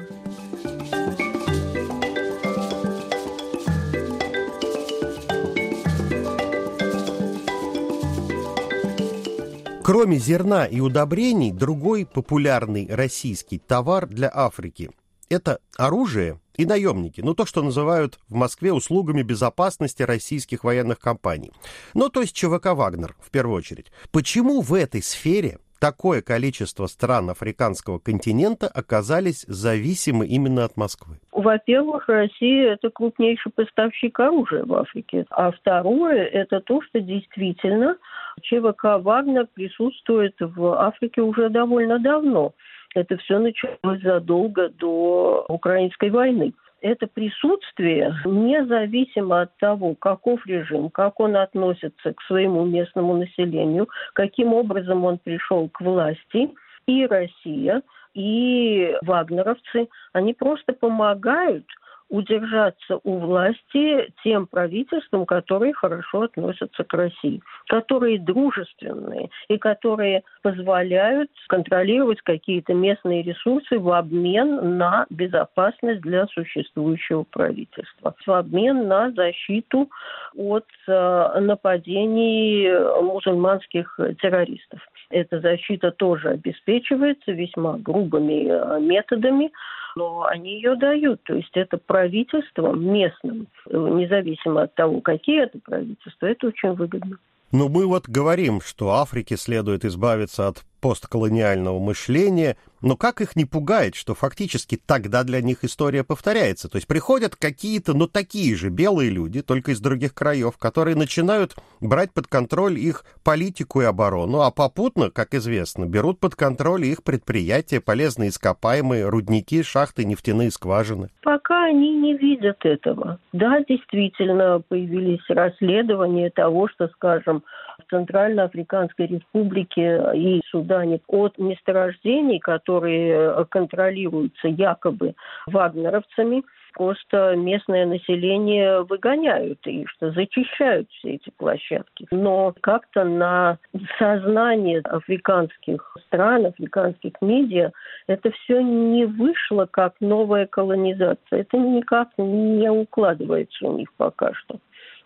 Кроме 9.95 10.19
зерна 10.19 10.67
и 10.67 10.81
удобрений, 10.81 11.53
другой 11.53 12.05
популярный 12.05 12.89
российский 12.91 13.61
товар 13.61 14.09
для 14.09 14.29
Африки– 14.35 14.91
это 15.29 15.61
оружие 15.77 16.41
и 16.57 16.67
наемники, 16.67 17.21
ну 17.21 17.33
то, 17.33 17.47
что 17.47 17.63
называют 17.63 18.19
в 18.27 18.35
Москве 18.35 18.73
услугами 18.73 19.23
безопасности 19.23 20.03
российских 20.03 20.65
военных 20.65 20.99
компаний. 20.99 21.53
Ну 21.95 22.09
то 22.09 22.23
есть 22.23 22.35
ЧВК 22.35 22.75
«Вагнер» 22.75 23.15
в 23.21 23.31
первую 23.31 23.57
очередь. 23.57 23.93
Почему 24.11 24.63
в 24.63 24.75
этой 24.75 25.01
сфере 25.01 25.61
такое 25.85 26.23
количество 26.23 26.87
стран 26.87 27.29
африканского 27.29 27.99
континента 27.99 28.67
оказались 28.67 29.45
зависимы 29.47 30.27
именно 30.27 30.65
от 30.65 30.79
Москвы? 30.79 31.17
Во-первых, 31.31 32.09
Россия– 32.09 32.73
это 32.75 32.89
крупнейший 32.89 33.53
поставщик 33.53 34.19
оружия 34.19 34.65
в 34.65 34.73
Африке. 34.73 35.27
А 35.29 35.51
второе– 35.53 36.25
это 36.33 36.61
то, 36.61 36.81
что 36.81 37.01
действительно 37.01 37.99
ЧВК 38.41 38.99
«Вагнер» 39.05 39.47
присутствует 39.53 40.35
в 40.41 40.81
Африке 40.81 41.21
уже 41.21 41.51
довольно 41.51 41.99
давно. 41.99 42.55
Это 42.95 43.19
все 43.19 43.39
началось 43.39 44.01
задолго 44.03 44.71
до 44.71 45.45
украинской 45.51 46.09
войны 46.09 46.55
это 46.85 47.07
присутствие, 47.07 48.15
независимо 48.27 49.41
от 49.43 49.57
того, 49.57 49.95
каков 49.95 50.47
режим, 50.47 50.91
как 50.91 51.19
он 51.19 51.35
относится 51.35 52.13
к 52.13 52.21
своему 52.27 52.67
местному 52.67 53.17
населению, 53.17 53.89
каким 54.13 54.53
образом 54.53 55.07
он 55.07 55.17
пришел 55.17 55.71
к 55.71 55.81
власти, 55.81 56.51
и 56.87 57.07
Россия, 57.07 57.81
и 58.13 58.95
вагнеровцы, 59.01 59.89
они 60.13 60.35
просто 60.35 60.75
помогают– 60.75 61.65
удержаться 62.15 63.01
у 63.03 63.19
власти 63.19 64.13
тем 64.23 64.47
правительством, 64.47 65.27
которые 65.27 65.73
хорошо 65.73 66.23
относятся 66.23 66.85
к 66.85 66.95
России, 66.95 67.43
которые 67.67 68.21
дружественные 68.21 69.31
и 69.49 69.59
которые 69.59 70.23
позволяют 70.43 71.31
контролировать 71.49 72.21
какие-то 72.23 72.73
местные 72.73 73.23
ресурсы 73.23 73.81
в 73.81 73.91
обмен 73.91 74.79
на 74.79 75.07
безопасность 75.11 76.03
для 76.03 76.27
существующего 76.29 77.25
правительства, 77.25 78.15
в 78.25 78.31
обмен 78.31 78.87
на 78.87 79.11
защиту 79.11 79.91
от 80.37 80.67
э, 80.87 81.41
нападений 81.41 82.71
мусульманских 83.03 83.99
террористов. 84.23 84.81
Эта 85.11 85.41
защита 85.41 85.91
тоже 85.91 86.29
обеспечивается 86.31 87.33
весьма 87.33 87.77
грубыми 87.79 88.47
э, 88.49 88.81
методами, 88.81 89.51
но 89.97 90.25
они 90.25 90.57
ее 90.57 90.77
дают. 90.77 91.23
То 91.25 91.35
есть 91.35 91.51
это 91.55 91.79
правительство 91.79 92.73
местным, 92.73 93.49
независимо 93.71 94.63
от 94.63 94.75
того, 94.75 95.01
какие 95.01 95.45
это 95.45 95.59
правительства, 95.59 96.27
это 96.27 96.49
очень 96.49 96.73
выгодно. 96.73 97.19
Но 97.53 97.69
мы 97.69 97.87
вот 97.87 98.09
говорим, 98.09 98.61
что 98.61 98.91
Африке 98.91 99.37
следует 99.37 99.85
избавиться 99.85 100.49
от 100.49 100.65
постколониального 100.85 101.79
мышления, 101.79 102.59
но 102.83 102.95
как 102.95 103.23
их 103.23 103.37
не 103.37 103.47
пугает, 103.47 103.95
что 103.95 104.15
фактически 104.15 104.77
тогда 104.77 105.25
для 105.25 105.41
них 105.41 105.65
история 105.65 106.05
повторяется? 106.05 106.69
То 106.69 106.77
есть 106.77 106.87
приходят 106.87 107.37
какие-то, 107.37 107.95
ну, 107.95 108.07
такие 108.07 108.55
же 108.55 108.69
белые 108.69 109.09
люди, 109.09 109.41
только 109.41 109.71
из 109.71 109.81
других 109.81 110.13
краев, 110.13 110.59
которые 110.59 110.95
начинают 110.95 111.57
брать 111.81 112.13
под 112.13 112.27
контроль 112.27 112.79
их 112.79 113.07
политику 113.25 113.81
и 113.81 113.87
оборону, 113.87 114.43
а 114.43 114.51
попутно, 114.51 115.09
как 115.09 115.33
известно, 115.33 115.87
берут 115.87 116.21
под 116.21 116.35
контроль 116.35 116.85
их 116.85 117.03
предприятия, 117.03 117.81
полезные 117.81 118.29
ископаемые, 118.29 119.09
рудники, 119.09 119.63
шахты, 119.63 120.05
нефтяные 120.05 120.51
скважины. 120.51 121.09
Пока 121.23 121.65
они 121.65 121.97
не 121.97 122.15
видят 122.15 122.59
этого. 122.63 123.19
Да, 123.33 123.61
действительно, 123.67 124.61
появились 124.69 125.25
расследования 125.31 126.29
того, 126.29 126.69
что, 126.69 126.89
скажем, 126.89 127.43
Центральноафриканской 127.91 129.07
Республике 129.07 130.03
и 130.15 130.41
Судане 130.51 131.01
от 131.07 131.39
месторождений, 131.39 132.39
которые 132.39 133.45
контролируются 133.47 134.49
якобы 134.49 135.15
вагнеровцами, 135.47 136.43
просто 136.75 137.35
местное 137.37 137.87
население 137.87 138.83
выгоняют 138.83 139.61
и 139.67 139.87
что 139.87 140.11
зачищают 140.11 140.91
все 140.91 141.15
эти 141.15 141.31
площадки. 141.31 142.07
Но 142.11 142.55
как-то 142.61 143.05
на 143.05 143.59
сознание 143.99 144.81
африканских 144.81 145.97
стран, 146.07 146.47
африканских 146.47 147.13
медиа 147.21 147.71
это 148.07 148.31
все 148.33 148.61
не 148.61 149.07
вышло 149.07 149.67
как 149.71 149.95
новая 150.01 150.47
колонизация. 150.47 151.41
Это 151.41 151.57
никак 151.57 152.09
не 152.19 152.69
укладывается 152.71 153.67
у 153.67 153.79
них 153.79 153.93
пока 153.97 154.35
что 154.35 154.59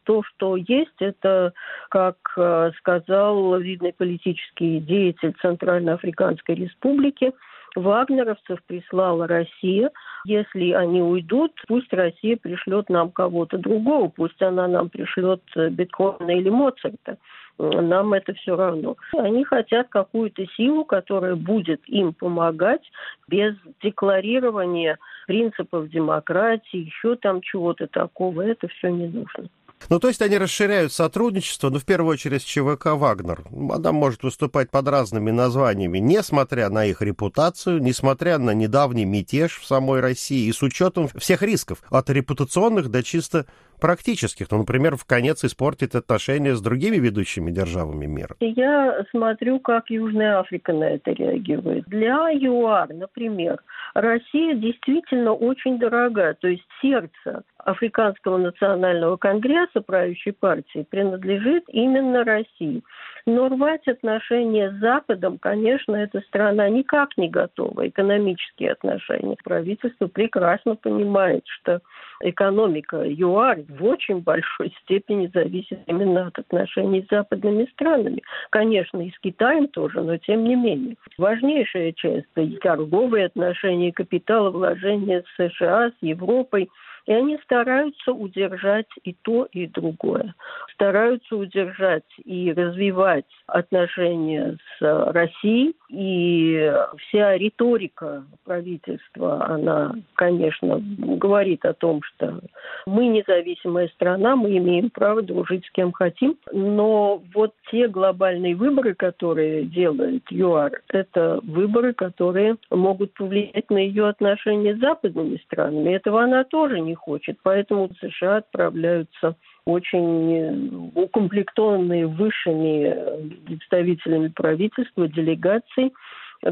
то, 0.09 0.23
что 0.23 0.57
есть, 0.57 1.01
это, 1.01 1.53
как 1.91 2.17
э, 2.39 2.71
сказал 2.79 3.59
видный 3.59 3.93
политический 3.93 4.81
деятель 4.81 5.35
Центральноафриканской 5.43 6.55
Республики, 6.55 7.35
Вагнеровцев 7.77 8.59
прислала 8.67 9.27
Россия. 9.27 9.91
Если 10.25 10.73
они 10.73 11.03
уйдут, 11.03 11.53
пусть 11.69 11.93
Россия 11.93 12.39
пришлет 12.39 12.89
нам 12.89 13.11
кого-то 13.11 13.59
другого, 13.59 14.09
пусть 14.09 14.41
она 14.41 14.67
нам 14.67 14.89
пришлет 14.89 15.43
э, 15.57 15.69
Бетховена 15.69 16.33
или 16.33 16.49
Моцарта. 16.49 17.19
Нам 17.59 18.15
это 18.15 18.33
все 18.33 18.57
равно. 18.57 18.97
Они 19.13 19.45
хотят 19.45 19.89
какую-то 19.91 20.47
силу, 20.57 20.87
которая 20.87 21.35
будет 21.35 21.87
им 21.87 22.15
помогать 22.15 22.89
без 23.29 23.57
декларирования 23.83 24.97
принципов 25.27 25.91
демократии, 25.91 26.87
еще 26.87 27.17
там 27.17 27.43
чего-то 27.43 27.89
такого. 27.89 28.41
Это 28.41 28.69
все 28.69 28.89
не 28.89 29.09
нужно. 29.09 29.51
Ну, 29.91 29.99
то 29.99 30.09
есть 30.09 30.21
они 30.23 30.37
расширяют 30.39 30.93
сотрудничество, 30.93 31.71
ну, 31.71 31.79
в 31.79 31.85
первую 31.85 32.13
очередь, 32.13 32.43
с 32.43 32.45
ЧВК 32.45 32.87
«Вагнер». 32.87 33.45
Она 33.73 33.93
может 33.93 34.23
выступать 34.23 34.71
под 34.71 34.89
разными 34.89 35.31
названиями, 35.31 35.99
несмотря 35.99 36.69
на 36.69 36.85
их 36.85 37.01
репутацию, 37.01 37.81
несмотря 37.83 38.39
на 38.39 38.53
недавний 38.53 39.05
мятеж 39.05 39.59
в 39.59 39.67
самой 39.67 40.01
России 40.01 40.49
и 40.49 40.53
с 40.53 40.63
учетом 40.63 41.09
всех 41.09 41.43
рисков, 41.43 41.83
от 41.91 42.11
репутационных 42.11 42.91
до 42.91 43.03
чисто 43.03 43.47
практических, 43.81 44.51
ну, 44.51 44.59
например, 44.59 44.97
в 44.97 45.05
конец 45.05 45.45
испортит 45.45 45.95
отношения 45.95 46.55
с 46.55 46.61
другими 46.61 46.97
ведущими 46.97 47.51
державами 47.51 48.07
мира? 48.07 48.37
Я 48.41 49.05
смотрю, 49.11 49.61
как 49.61 49.91
Южная 49.91 50.41
Африка 50.41 50.73
на 50.73 50.85
это 50.85 51.13
реагирует. 51.13 51.85
Для 51.87 52.29
ЮАР, 52.31 52.93
например, 52.95 53.61
Россия 53.95 54.55
действительно 54.55 55.33
очень 55.33 55.79
дорога, 55.79 56.37
то 56.41 56.49
есть 56.49 56.65
сердце 56.83 57.43
Африканского 57.65 58.39
национального 58.39 59.17
конгресса 59.17 59.81
правящей 59.81 60.33
партии 60.33 60.87
принадлежит 60.89 61.65
именно 61.69 62.25
России. 62.25 62.83
Но 63.27 63.49
рвать 63.49 63.87
отношения 63.87 64.71
с 64.71 64.77
Западом, 64.77 65.39
конечно, 65.39 65.95
эта 65.97 66.21
страна 66.23 66.69
никак 66.71 67.19
не 67.19 67.29
готова, 67.29 67.87
экономические 67.89 68.73
отношения. 68.73 69.37
Правительство 69.45 70.07
прекрасно 70.07 70.77
понимает, 70.77 71.43
что 71.47 71.81
экономика 72.21 73.03
ЮАР 73.05 73.65
в 73.69 73.85
очень 73.85 74.21
большой 74.21 74.75
степени 74.83 75.31
зависит 75.35 75.81
именно 75.87 76.29
от 76.29 76.39
отношений 76.39 77.03
с 77.03 77.15
западными 77.15 77.69
странами. 77.73 78.23
Конечно, 78.51 79.07
и 79.07 79.11
с 79.11 79.19
Китаем 79.19 79.69
тоже, 79.69 80.01
но 80.01 80.17
тем 80.17 80.45
не 80.45 80.55
менее. 80.55 80.97
Важнейшая 81.19 81.93
часть– 81.93 82.27
торговые 82.63 83.27
отношения, 83.27 83.93
капиталовложения 83.93 85.23
с 85.23 85.51
США, 85.51 85.91
с 85.91 85.95
Европой– 86.01 86.71
и 87.09 87.13
они 87.13 87.39
стараются 87.43 88.13
удержать 88.13 88.87
и 89.03 89.15
то, 89.23 89.49
и 89.51 89.67
другое. 89.67 90.35
Стараются 90.75 91.37
удержать 91.37 92.05
и 92.23 92.53
развивать 92.53 93.25
отношения 93.47 94.59
с 94.79 95.13
Россией. 95.13 95.75
И 95.89 96.71
вся 96.99 97.39
риторика 97.39 98.25
правительства, 98.45 99.43
она, 99.47 99.95
конечно, 100.17 100.83
говорит 100.99 101.65
о 101.65 101.73
том, 101.73 102.03
что 102.03 102.41
мы 102.85 103.07
независимая 103.07 103.89
страна, 103.89 104.37
мы 104.37 104.59
имеем 104.59 104.91
право 104.91 105.23
дружить 105.23 105.65
с 105.65 105.71
кем 105.71 105.93
хотим. 105.93 106.37
Но 106.53 107.23
вот 107.35 107.55
те 107.71 107.89
глобальные 107.89 108.55
выборы, 108.55 108.93
которые 108.93 109.65
делает 109.65 110.25
ЮАР, 110.29 110.83
это 110.91 111.41
выборы, 111.43 111.95
которые 111.95 112.57
могут 112.71 113.15
повлиять 113.15 113.71
на 113.71 113.79
ее 113.79 114.09
отношения 114.09 114.77
с 114.77 114.81
западными 114.81 115.41
странами. 115.47 115.95
Этого 115.95 116.23
она 116.23 116.45
тоже 116.45 116.81
не 116.81 116.98
хочет. 116.99 117.39
Поэтому 117.43 117.91
США 118.01 118.39
отправляются 118.39 119.37
очень 119.65 120.91
укомплектованные 120.95 122.07
высшими 122.07 123.39
представителями 123.47 124.29
правительства 124.29 125.09
делегации, 125.09 125.93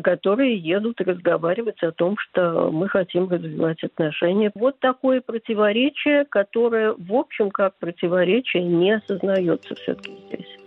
которые 0.03 0.57
едут 0.57 1.01
разговаривать 1.01 1.83
о 1.83 1.93
том, 1.93 2.17
что 2.19 2.71
мы 2.73 2.89
хотим 2.89 3.29
развивать 3.29 3.83
отношения. 3.85 4.51
Вот 4.55 4.79
такое 4.81 5.21
противоречие, 5.21 6.25
которое, 6.25 6.93
в 6.93 7.13
общем, 7.15 7.51
как 7.51 7.77
противоречие, 7.79 8.65
не 8.65 8.97
осознается 8.97 9.75
все-таки 9.77 10.13
здесь. 10.27 10.66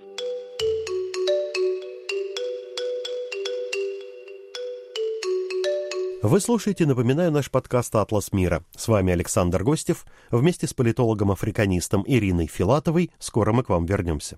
Вы 6.21 6.41
слушаете, 6.41 6.85
напоминаю, 6.85 7.31
наш 7.31 7.49
подкаст 7.49 7.95
«Атлас 7.95 8.33
мира». 8.33 8.65
С 8.75 8.89
вами 8.89 9.13
Александр 9.13 9.63
Гостев. 9.63 10.05
Вместе 10.31 10.67
с 10.67 10.73
политологом-африканистом 10.73 12.03
Ириной 12.05 12.47
Филатовой 12.47 13.11
скоро 13.19 13.53
мы 13.53 13.63
к 13.63 13.69
вам 13.69 13.85
вернемся. 13.85 14.37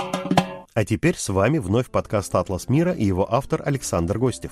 А 0.73 0.85
теперь 0.85 1.17
с 1.17 1.27
вами 1.27 1.57
вновь 1.57 1.89
подкаст 1.89 2.33
«Атлас 2.33 2.69
мира» 2.69 2.93
и 2.93 3.03
его 3.03 3.27
автор 3.29 3.61
Александр 3.65 4.17
Гостев. 4.17 4.51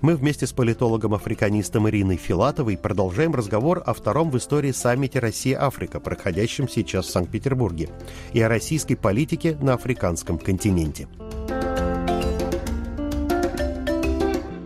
Мы 0.00 0.16
вместе 0.16 0.46
с 0.46 0.52
политологом-африканистом 0.52 1.90
Ириной 1.90 2.16
Филатовой 2.16 2.78
продолжаем 2.78 3.34
разговор 3.34 3.82
о 3.84 3.92
втором 3.92 4.30
в 4.30 4.38
истории 4.38 4.72
саммите 4.72 5.18
Россия-Африка, 5.18 6.00
проходящем 6.00 6.68
сейчас 6.68 7.04
в 7.04 7.10
Санкт-Петербурге, 7.10 7.90
и 8.32 8.40
о 8.40 8.48
российской 8.48 8.94
политике 8.94 9.58
на 9.60 9.74
африканском 9.74 10.38
континенте. 10.38 11.06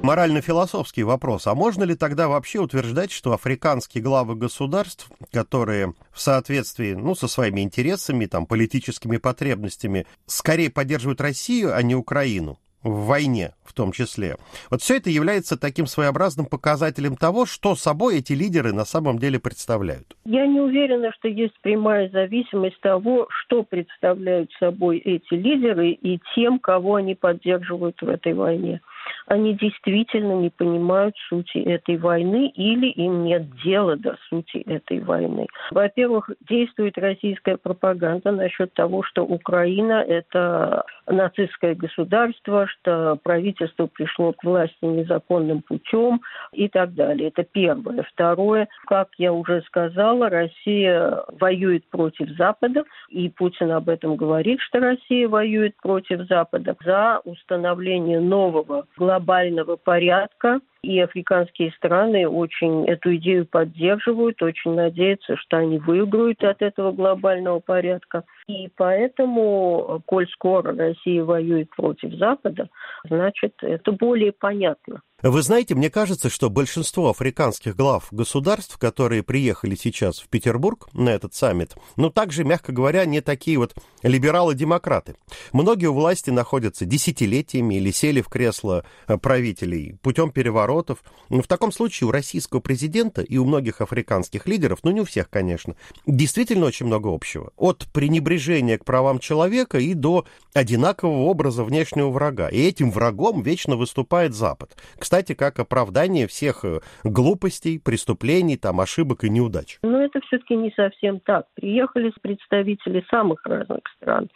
Морально-философский 0.07 1.03
вопрос. 1.03 1.49
А 1.49 1.55
можно 1.55 1.83
ли 1.83 1.97
тогда 1.97 2.29
вообще 2.29 2.61
утверждать, 2.61 3.11
что 3.11 3.33
африканские 3.33 4.05
главы 4.05 4.37
государств, 4.37 5.11
которые 5.33 5.95
в 6.13 6.21
соответствии 6.21 6.95
ну, 6.95 7.17
со 7.17 7.27
своими 7.27 7.61
интересами, 7.61 8.27
там, 8.27 8.47
политическими 8.47 9.17
потребностями, 9.17 10.07
скорее 10.27 10.71
поддерживают 10.71 11.21
Россию, 11.21 11.77
а 11.77 11.83
не 11.83 11.95
Украину? 11.95 12.59
в 12.83 13.07
войне 13.07 13.51
в 13.65 13.73
том 13.73 13.91
числе. 13.91 14.37
Вот 14.71 14.81
все 14.81 14.99
это 14.99 15.11
является 15.11 15.59
таким 15.59 15.87
своеобразным 15.87 16.47
показателем 16.47 17.17
того, 17.17 17.45
что 17.45 17.75
собой 17.75 18.19
эти 18.19 18.33
лидеры 18.33 18.73
на 18.73 18.85
самом 18.85 19.19
деле 19.19 19.41
представляют. 19.41 20.17
Я 20.25 20.47
не 20.47 20.61
уверена, 20.61 21.11
что 21.19 21.27
есть 21.27 21.61
прямая 21.63 22.09
зависимость 22.11 22.81
того, 22.81 23.27
что 23.29 23.65
представляют 23.65 24.53
собой 24.61 24.99
эти 24.99 25.35
лидеры 25.35 25.91
и 25.91 26.21
тем, 26.37 26.61
кого 26.61 26.95
они 26.95 27.17
поддерживают 27.17 28.01
в 28.01 28.09
этой 28.09 28.35
войне 28.35 28.81
они 29.27 29.55
действительно 29.55 30.33
не 30.33 30.51
понимают 30.51 31.17
сути 31.29 31.59
этой 31.59 31.97
войны 31.97 32.49
или 32.55 32.87
им 32.87 33.25
нет 33.25 33.45
дела 33.63 33.97
до 33.97 34.17
сути 34.29 34.59
этой 34.59 35.01
войны. 35.01 35.47
Во-первых, 35.71 36.31
действует 36.49 36.97
российская 36.99 37.57
пропаганда 37.57 38.33
насчет 38.33 38.73
того, 38.75 39.03
что 39.03 39.25
Украина– 39.25 40.05
это 40.09 40.85
нацистское 41.07 41.75
государство, 41.75 42.67
что 42.67 43.19
правительство 43.23 43.87
пришло 43.87 44.33
к 44.33 44.45
власти 44.45 44.77
незаконным 44.83 45.63
путем 45.63 46.21
и 46.53 46.69
так 46.69 46.95
далее. 46.95 47.29
Это 47.29 47.45
первое. 47.45 48.05
Второе, 48.13 48.69
как 48.87 49.09
я 49.19 49.33
уже 49.33 49.63
сказала, 49.63 50.29
Россия 50.29 51.25
воюет 51.41 51.89
против 51.91 52.31
Запада, 52.37 52.85
и 53.09 53.29
Путин 53.29 53.73
об 53.73 53.89
этом 53.89 54.17
говорит, 54.17 54.61
что 54.61 54.81
Россия 54.81 55.29
воюет 55.29 55.77
против 55.83 56.27
Запада 56.29 56.77
за 56.85 57.21
установление 57.25 58.21
нового 58.21 58.87
глобального 59.17 59.77
порядка, 59.77 60.61
и 60.87 61.01
африканские 61.01 61.73
страны 61.73 62.29
очень 62.29 62.87
эту 62.87 63.17
идею 63.17 63.45
поддерживают, 63.45 64.41
очень 64.41 64.75
надеются, 64.75 65.37
что 65.37 65.57
они 65.59 65.79
выиграют 65.79 66.43
от 66.45 66.63
этого 66.63 66.93
глобального 66.93 67.59
порядка. 67.59 68.23
И 68.47 68.69
поэтому, 68.77 70.01
коль 70.07 70.29
скоро 70.29 70.77
Россия 70.77 71.25
воюет 71.25 71.71
против 71.71 72.15
Запада, 72.15 72.69
значит, 73.09 73.55
это 73.63 73.91
более 73.91 74.33
понятно. 74.33 75.03
Вы 75.23 75.41
знаете, 75.41 75.75
мне 75.75 75.89
кажется, 75.89 76.29
что 76.29 76.51
большинство 76.51 77.09
африканских 77.09 77.75
глав 77.75 78.09
государств, 78.11 78.77
которые 78.79 79.23
приехали 79.23 79.75
сейчас 79.75 80.21
в 80.21 80.29
Петербург 80.29 80.89
на 80.93 81.09
этот 81.09 81.33
саммит, 81.35 81.75
ну, 81.97 82.11
также, 82.11 82.45
мягко 82.45 82.71
говоря, 82.71 83.07
не 83.07 83.23
такие 83.23 83.57
вот 83.57 83.75
либералы-демократы. 84.03 85.17
Многие 85.55 85.87
у 85.87 85.95
власти 85.95 86.29
находятся 86.29 86.85
десятилетиями 86.85 87.77
или 87.77 87.91
сели 87.93 88.21
в 88.21 88.29
кресло 88.29 88.85
э, 89.09 89.17
правителей 89.17 89.97
путем 90.03 90.31
переворотов. 90.77 91.03
В 91.29 91.49
таком 91.49 91.73
случае 91.73 92.09
у 92.09 92.11
российского 92.11 92.61
президента 92.61 93.23
и 93.23 93.39
у 93.39 93.45
многих 93.45 93.81
африканских 93.81 94.47
лидеров, 94.47 94.81
ну, 94.83 94.91
не 94.91 95.01
у 95.01 95.05
всех, 95.05 95.31
конечно, 95.31 95.75
действительно 96.07 96.67
очень 96.67 96.87
много 96.87 97.13
общего. 97.13 97.53
От 97.57 97.87
пренебрежения 97.93 98.79
к 98.79 98.85
правам 98.85 99.19
человека 99.19 99.79
и 99.79 99.95
до 99.95 100.25
одинакового 100.55 101.25
образа 101.25 101.65
внешнего 101.65 102.11
врага. 102.11 102.49
И 102.49 102.61
этим 102.61 102.91
врагом 102.91 103.43
вечно 103.43 103.77
выступает 103.77 104.35
Запад 104.35 104.77
кстати, 104.99 105.35
как 105.35 105.59
оправдание 105.59 106.27
всех 106.27 106.65
э, 106.65 106.81
глупостей, 107.05 107.79
преступлений, 107.79 108.57
там, 108.57 108.81
ошибок 108.81 109.25
и 109.25 109.31
неудач. 109.31 109.79
Но 109.83 110.03
это 110.03 110.21
все-таки 110.21 110.57
не 110.57 110.71
совсем 110.73 111.21
так. 111.21 111.47
Приехали 111.55 112.13
представители 112.21 113.05
самых 113.11 113.45
разных 113.45 113.81
стран. 113.97 114.29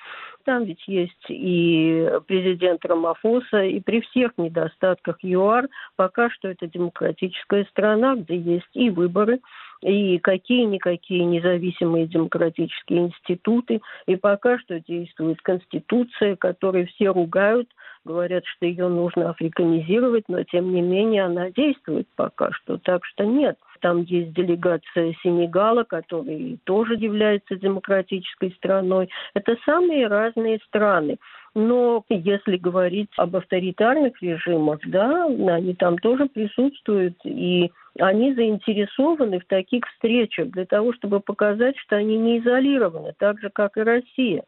Там 0.45 0.65
ведь 0.65 0.83
есть 0.87 1.27
и 1.29 2.09
президент 2.27 2.85
Рамафоса, 2.85 3.63
и 3.63 3.81
при 3.81 4.01
всех 4.01 4.33
недостатках 4.39 5.19
ЮАР 5.23 5.69
пока 5.97 6.31
что 6.31 6.49
это 6.49 6.67
демократическая 6.67 7.65
страна, 7.67 8.17
где 8.17 8.37
есть 8.37 8.71
и 8.73 8.91
выборы, 8.91 9.41
и 9.83 10.19
какие-никакие 10.19 11.25
независимые 11.25 12.07
демократические 12.07 13.09
институты, 13.09 13.81
и 14.07 14.17
пока 14.17 14.59
что 14.59 14.81
действует 14.81 15.41
Конституция, 15.43 16.37
которой 16.37 16.87
все 16.87 17.09
ругают, 17.09 17.69
говорят, 18.05 18.45
что 18.47 18.67
ее 18.67 18.89
нужно 18.89 19.31
африканизировать, 19.31 20.25
но 20.29 20.43
тем 20.45 20.73
не 20.73 20.81
менее 20.81 21.25
она 21.25 21.51
действует 21.51 22.09
пока 22.17 22.51
что. 22.53 22.79
Так 22.79 23.05
что 23.05 23.25
нет. 23.25 23.59
Там 23.81 24.03
есть 24.03 24.35
делегация 24.35 25.15
Сенегала, 25.23 25.85
который 25.85 26.59
тоже 26.65 26.95
является 26.95 27.57
демократической 27.57 28.53
страной. 28.53 29.09
Это 29.35 29.57
самые 29.65 30.07
разные 30.07 30.59
страны. 30.67 31.19
Но 31.55 32.05
если 32.09 32.57
говорить 32.57 33.11
об 33.17 33.37
авторитарных 33.37 34.23
режимах, 34.23 34.79
да, 34.87 35.27
они 35.27 35.75
там 35.75 35.99
тоже 35.99 36.27
присутствуют, 36.27 37.17
и 37.25 37.73
они 37.99 38.35
заинтересованы 38.35 39.41
в 39.41 39.47
таких 39.47 39.85
встречах 39.87 40.51
для 40.51 40.65
того, 40.65 40.93
чтобы 40.93 41.21
показать, 41.21 41.77
что 41.79 41.97
они 41.97 42.17
не 42.17 42.39
изолированы, 42.39 43.15
так 43.19 43.41
же, 43.41 43.51
как 43.51 43.77
и 43.77 43.81
Россия 43.81 44.45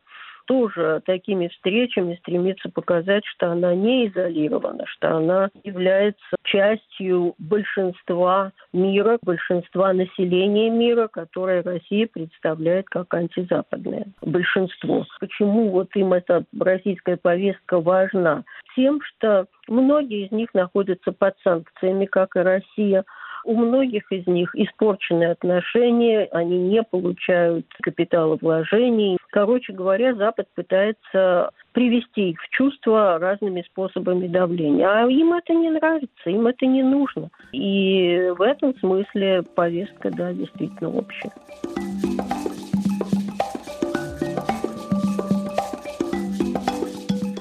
тоже 0.47 1.03
такими 1.05 1.49
встречами 1.49 2.17
стремится 2.17 2.71
показать, 2.71 3.25
что 3.27 3.53
она 3.53 3.75
не 3.75 4.09
изолирована, 4.09 4.85
что 4.87 5.17
она 5.17 5.51
является 5.65 6.37
частью 6.45 7.35
большинства 7.39 8.53
мира, 8.73 9.19
большинства 9.23 9.93
населения 9.93 10.71
мира, 10.71 11.09
которое 11.09 11.63
Россия 11.63 12.07
представляет 12.07 12.87
как 12.89 13.13
антизападное 13.15 14.07
большинство. 14.21 15.07
Почему 15.21 15.71
вот 15.71 15.95
им 15.95 16.13
эта 16.13 16.45
российская 16.59 17.17
повестка 17.17 17.81
важна? 17.81 18.45
Тем, 18.77 19.01
что 19.03 19.47
многие 19.69 20.27
из 20.27 20.33
них 20.33 20.55
находятся 20.55 21.13
под 21.13 21.35
санкциями, 21.43 22.07
как 22.07 22.37
и 22.37 22.41
Россия, 22.41 23.05
у 23.45 23.57
многих 23.57 24.11
из 24.13 24.27
них 24.27 24.55
испорчены 24.55 25.25
отношения, 25.25 26.29
они 26.31 26.59
не 26.59 26.83
получают 26.83 27.67
капиталовложений. 27.83 29.19
Короче 29.33 29.73
говоря, 29.73 30.15
Запад 30.15 30.47
пытается 30.55 31.53
привести 31.73 32.31
их 32.31 32.41
в 32.43 32.51
чувство 32.51 33.19
разными 33.19 33.63
способами 33.63 34.27
давления. 34.27 34.87
А 34.87 35.09
им 35.11 35.33
это 35.33 35.55
не 35.55 35.71
нравится, 35.71 36.29
им 36.29 36.47
это 36.47 36.67
не 36.67 36.83
нужно. 36.83 37.31
И 37.51 38.31
в 38.37 38.43
этом 38.43 38.77
смысле 38.79 39.43
повестка, 39.43 40.11
да, 40.11 40.35
действительно 40.35 40.91
общая. 40.91 41.33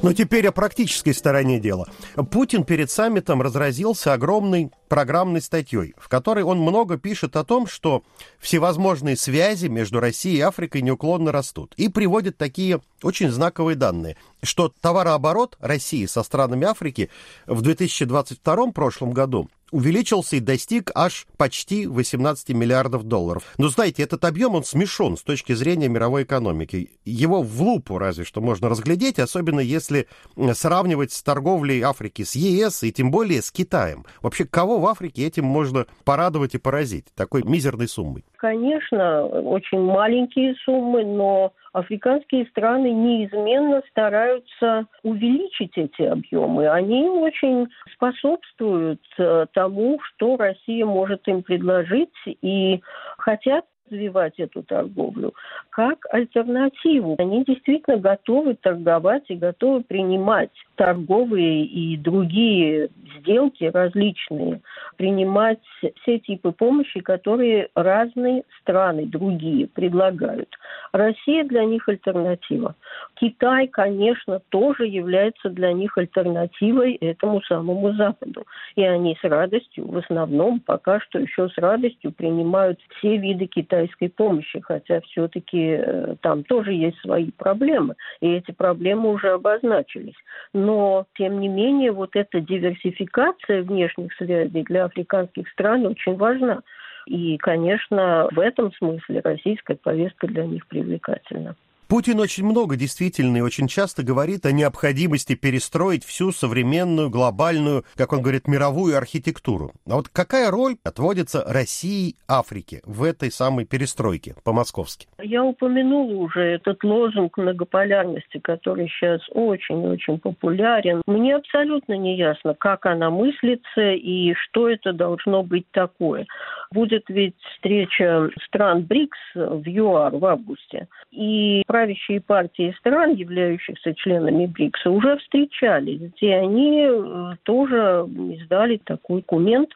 Но 0.01 0.13
теперь 0.13 0.47
о 0.47 0.53
практической 0.53 1.13
стороне 1.13 1.59
дела. 1.59 1.87
Путин 2.31 2.63
перед 2.63 2.89
саммитом 2.89 3.41
разразился 3.41 4.13
огромной 4.13 4.71
программной 4.91 5.41
статьей, 5.41 5.93
в 5.97 6.09
которой 6.09 6.43
он 6.43 6.59
много 6.59 6.97
пишет 6.97 7.37
о 7.37 7.45
том, 7.45 7.65
что 7.65 8.03
всевозможные 8.39 9.15
связи 9.15 9.67
между 9.67 10.01
Россией 10.01 10.39
и 10.39 10.41
Африкой 10.41 10.81
неуклонно 10.81 11.31
растут. 11.31 11.73
И 11.77 11.87
приводит 11.87 12.37
такие 12.37 12.81
очень 13.01 13.31
знаковые 13.31 13.77
данные, 13.77 14.17
что 14.43 14.67
товарооборот 14.81 15.55
России 15.61 16.05
со 16.07 16.23
странами 16.23 16.65
Африки 16.65 17.09
в 17.47 17.61
2022 17.61 18.71
прошлом 18.73 19.11
году 19.11 19.47
увеличился 19.71 20.35
и 20.35 20.39
достиг 20.39 20.91
аж 20.93 21.25
почти 21.37 21.87
18 21.87 22.49
миллиардов 22.49 23.03
долларов. 23.03 23.43
Но 23.57 23.69
знаете, 23.69 24.03
этот 24.03 24.25
объем, 24.25 24.55
он 24.55 24.63
смешон 24.63 25.17
с 25.17 25.23
точки 25.23 25.53
зрения 25.53 25.87
мировой 25.87 26.23
экономики. 26.23 26.91
Его 27.05 27.41
в 27.41 27.61
лупу 27.61 27.97
разве 27.97 28.25
что 28.25 28.41
можно 28.41 28.69
разглядеть, 28.69 29.17
особенно 29.17 29.61
если 29.61 30.07
сравнивать 30.53 31.13
с 31.13 31.23
торговлей 31.23 31.81
Африки 31.81 32.23
с 32.23 32.35
ЕС 32.35 32.83
и 32.83 32.91
тем 32.91 33.11
более 33.11 33.41
с 33.41 33.51
Китаем. 33.51 34.05
Вообще, 34.21 34.45
кого 34.45 34.79
в 34.81 34.87
Африке 34.87 35.25
этим 35.25 35.45
можно 35.45 35.85
порадовать 36.05 36.55
и 36.55 36.59
поразить 36.59 37.05
такой 37.15 37.43
мизерной 37.43 37.87
суммой? 37.87 38.25
Конечно, 38.37 39.25
очень 39.25 39.79
маленькие 39.79 40.55
суммы, 40.65 41.05
но 41.05 41.53
африканские 41.73 42.45
страны 42.47 42.91
неизменно 42.91 43.81
стараются 43.89 44.87
увеличить 45.03 45.77
эти 45.77 46.01
объемы. 46.01 46.67
Они 46.67 47.07
очень 47.07 47.67
способствуют 47.93 49.01
э, 49.17 49.45
тому, 49.53 49.99
что 50.01 50.35
Россия 50.37 50.85
может 50.85 51.27
им 51.27 51.43
предложить 51.43 52.09
и 52.25 52.81
хотят 53.17 53.65
развивать 53.91 54.39
эту 54.39 54.63
торговлю 54.63 55.33
как 55.69 56.05
альтернативу. 56.11 57.15
Они 57.19 57.43
действительно 57.43 57.97
готовы 57.97 58.55
торговать 58.55 59.23
и 59.29 59.35
готовы 59.35 59.83
принимать 59.83 60.51
торговые 60.75 61.65
и 61.65 61.97
другие 61.97 62.89
сделки 63.19 63.65
различные, 63.65 64.61
принимать 64.97 65.59
все 66.01 66.19
типы 66.19 66.51
помощи, 66.51 66.99
которые 66.99 67.69
разные 67.75 68.43
страны, 68.61 69.05
другие 69.05 69.67
предлагают. 69.67 70.49
Россия 70.93 71.43
для 71.43 71.63
них 71.65 71.87
альтернатива. 71.87 72.75
Китай, 73.15 73.67
конечно, 73.67 74.41
тоже 74.49 74.87
является 74.87 75.49
для 75.49 75.73
них 75.73 75.97
альтернативой 75.97 76.95
этому 76.95 77.41
самому 77.43 77.93
Западу. 77.93 78.45
И 78.75 78.83
они 78.83 79.17
с 79.21 79.23
радостью, 79.23 79.87
в 79.87 79.97
основном 79.97 80.59
пока 80.59 80.99
что 80.99 81.19
еще 81.19 81.49
с 81.49 81.57
радостью 81.57 82.11
принимают 82.11 82.79
все 82.97 83.17
виды 83.17 83.45
китайской 83.45 84.09
помощи, 84.09 84.59
хотя 84.59 85.01
все-таки 85.01 85.77
э, 85.77 86.15
там 86.21 86.43
тоже 86.43 86.73
есть 86.73 86.99
свои 86.99 87.31
проблемы, 87.31 87.95
и 88.21 88.29
эти 88.31 88.51
проблемы 88.51 89.11
уже 89.11 89.29
обозначились. 89.29 90.15
Но, 90.53 91.05
тем 91.15 91.39
не 91.39 91.47
менее, 91.47 91.91
вот 91.91 92.15
эта 92.15 92.41
диверсификация 92.41 93.63
внешних 93.63 94.13
связей 94.13 94.63
для 94.63 94.85
африканских 94.85 95.47
стран 95.49 95.85
очень 95.85 96.15
важна. 96.15 96.61
И, 97.05 97.37
конечно, 97.37 98.27
в 98.31 98.39
этом 98.39 98.71
смысле 98.73 99.21
российская 99.23 99.75
повестка 99.75 100.27
для 100.27 100.45
них 100.45 100.67
привлекательна. 100.67 101.55
Путин 101.91 102.21
очень 102.21 102.45
много 102.45 102.77
действительно 102.77 103.35
и 103.35 103.41
очень 103.41 103.67
часто 103.67 104.01
говорит 104.01 104.45
о 104.45 104.53
необходимости 104.53 105.35
перестроить 105.35 106.05
всю 106.05 106.31
современную, 106.31 107.09
глобальную, 107.09 107.83
как 107.97 108.13
он 108.13 108.21
говорит, 108.21 108.47
мировую 108.47 108.95
архитектуру. 108.95 109.73
А 109.85 109.95
вот 109.95 110.07
какая 110.07 110.49
роль 110.51 110.77
отводится 110.85 111.43
России 111.45 112.15
Африке 112.29 112.79
в 112.85 113.03
этой 113.03 113.29
самой 113.29 113.65
перестройке 113.65 114.35
по-московски? 114.45 115.07
Я 115.21 115.43
упомянула 115.43 116.15
уже 116.15 116.39
этот 116.39 116.81
лозунг 116.85 117.37
многополярности, 117.37 118.39
который 118.39 118.87
сейчас 118.87 119.19
очень-очень 119.31 120.17
популярен. 120.17 121.01
Мне 121.07 121.35
абсолютно 121.35 121.97
не 121.97 122.15
ясно, 122.15 122.53
как 122.53 122.85
она 122.85 123.09
мыслится 123.09 123.91
и 123.91 124.33
что 124.35 124.69
это 124.69 124.93
должно 124.93 125.43
быть 125.43 125.69
такое. 125.71 126.25
Будет 126.71 127.03
ведь 127.09 127.35
встреча 127.53 128.29
стран 128.45 128.83
БРИКС 128.83 129.17
в 129.35 129.67
ЮАР 129.67 130.15
в 130.15 130.25
августе. 130.25 130.87
И 131.11 131.63
правящие 131.67 132.21
партии 132.21 132.73
стран, 132.79 133.13
являющихся 133.13 133.93
членами 133.93 134.45
БРИКСа, 134.45 134.89
уже 134.89 135.17
встречались, 135.17 135.99
где 135.99 136.35
они 136.35 136.87
э, 136.89 137.35
тоже 137.43 138.07
издали 138.39 138.79
такой 138.85 139.17
документ, 139.17 139.69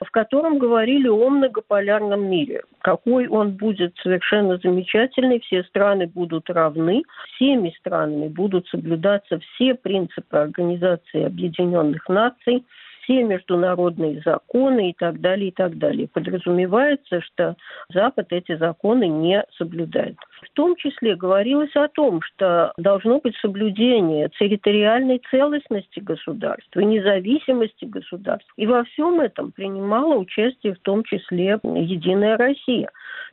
в 0.00 0.10
котором 0.10 0.58
говорили 0.58 1.08
о 1.08 1.28
многополярном 1.28 2.30
мире. 2.30 2.62
Какой 2.80 3.26
он 3.28 3.50
будет 3.50 3.94
совершенно 4.02 4.56
замечательный, 4.56 5.40
все 5.40 5.64
страны 5.64 6.06
будут 6.06 6.48
равны, 6.48 7.02
всеми 7.34 7.74
странами 7.78 8.28
будут 8.28 8.66
соблюдаться 8.68 9.38
все 9.40 9.74
принципы 9.74 10.36
Организации 10.36 11.24
Объединенных 11.24 12.08
Наций– 12.08 12.64
все 13.08 13.22
международные 13.22 14.20
законы 14.24 14.90
и 14.90 14.92
так 14.92 15.20
далее, 15.20 15.48
и 15.48 15.52
так 15.52 15.78
далее. 15.78 16.08
Подразумевается, 16.12 17.20
что 17.22 17.56
Запад 17.92 18.26
эти 18.30 18.56
законы 18.56 19.08
не 19.08 19.42
соблюдает. 19.56 20.16
В 20.42 20.50
том 20.52 20.76
числе 20.76 21.16
говорилось 21.16 21.74
о 21.74 21.88
том, 21.88 22.20
что 22.22 22.72
должно 22.76 23.18
быть 23.20 23.34
соблюдение 23.36 24.28
территориальной 24.38 25.22
целостности 25.30 26.00
государства, 26.00 26.80
независимости 26.80 27.86
государства. 27.86 28.52
И 28.56 28.66
во 28.66 28.84
всем 28.84 29.20
этом 29.20 29.52
принимала 29.52 30.14
участие 30.14 30.74
в 30.74 30.80
том 30.80 31.02
числе 31.04 31.58
Единая 31.62 32.36
Россия. 32.36 32.90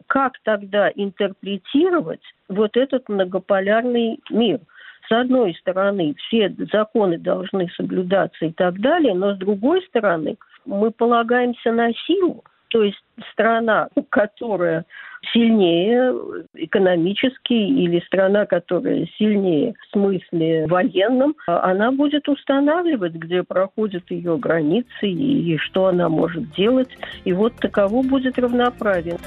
Как 0.07 0.33
тогда 0.43 0.89
интерпретировать 0.95 2.23
вот 2.47 2.77
этот 2.77 3.09
многополярный 3.09 4.19
мир– 4.29 4.59
с 5.07 5.11
одной 5.11 5.55
стороны, 5.55 6.15
все 6.27 6.53
законы 6.71 7.17
должны 7.17 7.69
соблюдаться 7.75 8.45
и 8.45 8.51
так 8.51 8.79
далее, 8.79 9.13
но 9.13 9.35
с 9.35 9.37
другой 9.37 9.81
стороны, 9.83 10.37
мы 10.65 10.91
полагаемся 10.91 11.71
на 11.71 11.93
силу, 11.93 12.43
то 12.69 12.83
есть 12.83 13.01
страна, 13.31 13.89
которая 14.09 14.85
сильнее 15.33 16.13
экономически 16.55 17.53
или 17.53 17.99
страна, 18.05 18.45
которая 18.45 19.07
сильнее 19.17 19.73
в 19.79 19.91
смысле 19.91 20.67
военном, 20.67 21.35
она 21.47 21.91
будет 21.91 22.27
устанавливать, 22.27 23.13
где 23.13 23.43
проходят 23.43 24.09
ее 24.09 24.37
границы 24.37 25.07
и 25.07 25.57
что 25.57 25.87
она 25.87 26.09
может 26.09 26.51
делать. 26.51 26.89
И 27.23 27.33
вот 27.33 27.53
таково 27.55 28.01
будет 28.03 28.37
равноправие. 28.37 29.17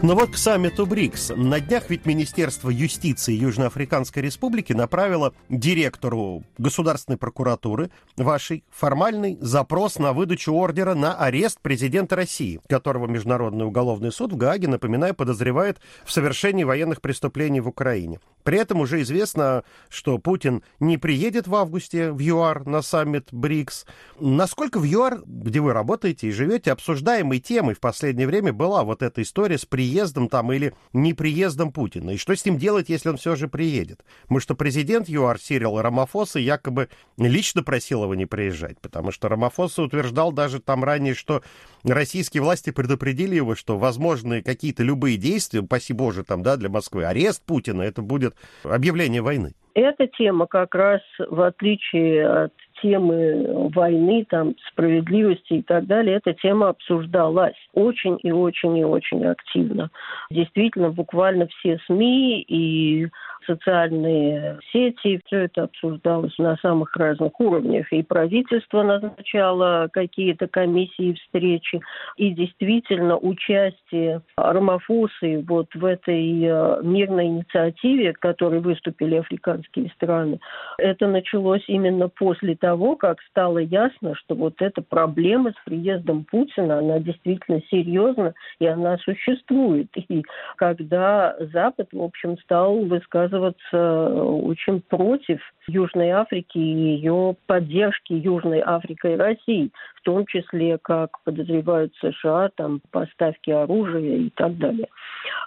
Но 0.00 0.14
вот 0.14 0.30
к 0.30 0.36
саммиту 0.36 0.86
БРИКС. 0.86 1.32
На 1.34 1.58
днях 1.58 1.90
ведь 1.90 2.06
Министерство 2.06 2.70
юстиции 2.70 3.34
Южноафриканской 3.34 4.22
Республики 4.22 4.72
направило 4.72 5.34
директору 5.48 6.44
Государственной 6.56 7.18
прокуратуры 7.18 7.90
вашей 8.16 8.62
формальный 8.70 9.38
запрос 9.40 9.98
на 9.98 10.12
выдачу 10.12 10.54
ордера 10.54 10.94
на 10.94 11.14
арест 11.14 11.58
президента 11.60 12.14
России, 12.14 12.60
которого 12.68 13.08
Международный 13.08 13.66
уголовный 13.66 14.12
суд 14.12 14.32
в 14.32 14.36
Гааге, 14.36 14.68
напоминаю, 14.68 15.14
подозревает 15.14 15.78
в 16.04 16.12
совершении 16.12 16.62
военных 16.62 17.00
преступлений 17.00 17.60
в 17.60 17.66
Украине. 17.66 18.20
При 18.48 18.56
этом 18.56 18.80
уже 18.80 19.02
известно, 19.02 19.62
что 19.90 20.16
Путин 20.16 20.62
не 20.80 20.96
приедет 20.96 21.46
в 21.46 21.54
августе 21.54 22.10
в 22.12 22.18
ЮАР 22.18 22.66
на 22.66 22.80
саммит 22.80 23.28
БРИКС. 23.30 23.84
Насколько 24.20 24.78
в 24.78 24.84
ЮАР, 24.84 25.20
где 25.26 25.60
вы 25.60 25.74
работаете 25.74 26.28
и 26.28 26.30
живете, 26.30 26.72
обсуждаемой 26.72 27.40
темой 27.40 27.74
в 27.74 27.80
последнее 27.80 28.26
время 28.26 28.54
была 28.54 28.84
вот 28.84 29.02
эта 29.02 29.20
история 29.20 29.58
с 29.58 29.66
приездом 29.66 30.30
там 30.30 30.50
или 30.50 30.72
неприездом 30.94 31.72
Путина? 31.72 32.12
И 32.12 32.16
что 32.16 32.34
с 32.34 32.42
ним 32.46 32.56
делать, 32.56 32.88
если 32.88 33.10
он 33.10 33.18
все 33.18 33.36
же 33.36 33.48
приедет? 33.48 34.02
Мы 34.30 34.40
что 34.40 34.54
президент 34.54 35.10
ЮАР 35.10 35.38
Сирил 35.38 35.78
Рамафоса 35.78 36.38
якобы 36.38 36.88
лично 37.18 37.62
просил 37.62 38.04
его 38.04 38.14
не 38.14 38.24
приезжать, 38.24 38.80
потому 38.80 39.12
что 39.12 39.28
Рамафоса 39.28 39.82
утверждал 39.82 40.32
даже 40.32 40.58
там 40.58 40.84
ранее, 40.84 41.12
что 41.12 41.42
российские 41.84 42.42
власти 42.42 42.70
предупредили 42.70 43.34
его, 43.34 43.54
что 43.54 43.76
возможны 43.76 44.40
какие-то 44.40 44.82
любые 44.82 45.18
действия, 45.18 45.62
спасибо 45.62 45.98
боже, 45.98 46.24
там, 46.24 46.42
да, 46.42 46.56
для 46.56 46.70
Москвы, 46.70 47.04
арест 47.04 47.42
Путина, 47.44 47.82
это 47.82 48.00
будет 48.00 48.37
объявление 48.64 49.22
войны? 49.22 49.52
Эта 49.74 50.08
тема 50.08 50.46
как 50.46 50.74
раз, 50.74 51.00
в 51.18 51.40
отличие 51.40 52.26
от 52.26 52.52
темы 52.82 53.70
войны, 53.74 54.26
там, 54.28 54.54
справедливости 54.70 55.54
и 55.54 55.62
так 55.62 55.86
далее, 55.86 56.16
эта 56.16 56.34
тема 56.34 56.68
обсуждалась 56.68 57.56
очень 57.74 58.18
и 58.22 58.32
очень 58.32 58.76
и 58.78 58.84
очень 58.84 59.24
активно. 59.24 59.90
Действительно, 60.30 60.90
буквально 60.90 61.46
все 61.48 61.78
СМИ 61.86 62.42
и 62.42 63.08
социальные 63.48 64.58
сети. 64.72 65.20
Все 65.26 65.44
это 65.44 65.64
обсуждалось 65.64 66.36
на 66.38 66.56
самых 66.58 66.94
разных 66.96 67.38
уровнях. 67.40 67.92
И 67.92 68.02
правительство 68.02 68.82
назначало 68.82 69.88
какие-то 69.92 70.46
комиссии, 70.46 71.14
встречи. 71.14 71.80
И 72.16 72.30
действительно 72.30 73.16
участие 73.16 74.22
Рамафосы 74.36 75.44
вот 75.48 75.68
в 75.74 75.84
этой 75.84 76.42
э, 76.44 76.82
мирной 76.82 77.26
инициативе, 77.26 78.12
в 78.12 78.18
которой 78.18 78.60
выступили 78.60 79.16
африканские 79.16 79.90
страны, 79.94 80.38
это 80.76 81.06
началось 81.06 81.64
именно 81.68 82.08
после 82.08 82.54
того, 82.56 82.67
как 82.96 83.20
стало 83.30 83.58
ясно, 83.58 84.14
что 84.14 84.34
вот 84.34 84.54
эта 84.60 84.82
проблема 84.82 85.52
с 85.52 85.64
приездом 85.64 86.24
Путина, 86.24 86.78
она 86.78 86.98
действительно 86.98 87.60
серьезна, 87.70 88.34
и 88.58 88.66
она 88.66 88.98
существует. 88.98 89.88
И 89.94 90.24
когда 90.56 91.36
Запад, 91.52 91.88
в 91.92 92.02
общем, 92.02 92.38
стал 92.38 92.78
высказываться 92.84 94.24
очень 94.24 94.80
против 94.80 95.40
Южной 95.66 96.10
Африки 96.10 96.58
и 96.58 96.96
ее 96.96 97.36
поддержки 97.46 98.12
Южной 98.12 98.60
Африкой 98.60 99.14
и 99.14 99.16
России, 99.16 99.70
в 99.96 100.02
том 100.02 100.26
числе, 100.26 100.78
как 100.78 101.22
подозревают 101.24 101.92
США, 102.00 102.50
там, 102.56 102.80
поставки 102.90 103.50
оружия 103.50 104.16
и 104.16 104.30
так 104.30 104.56
далее, 104.58 104.88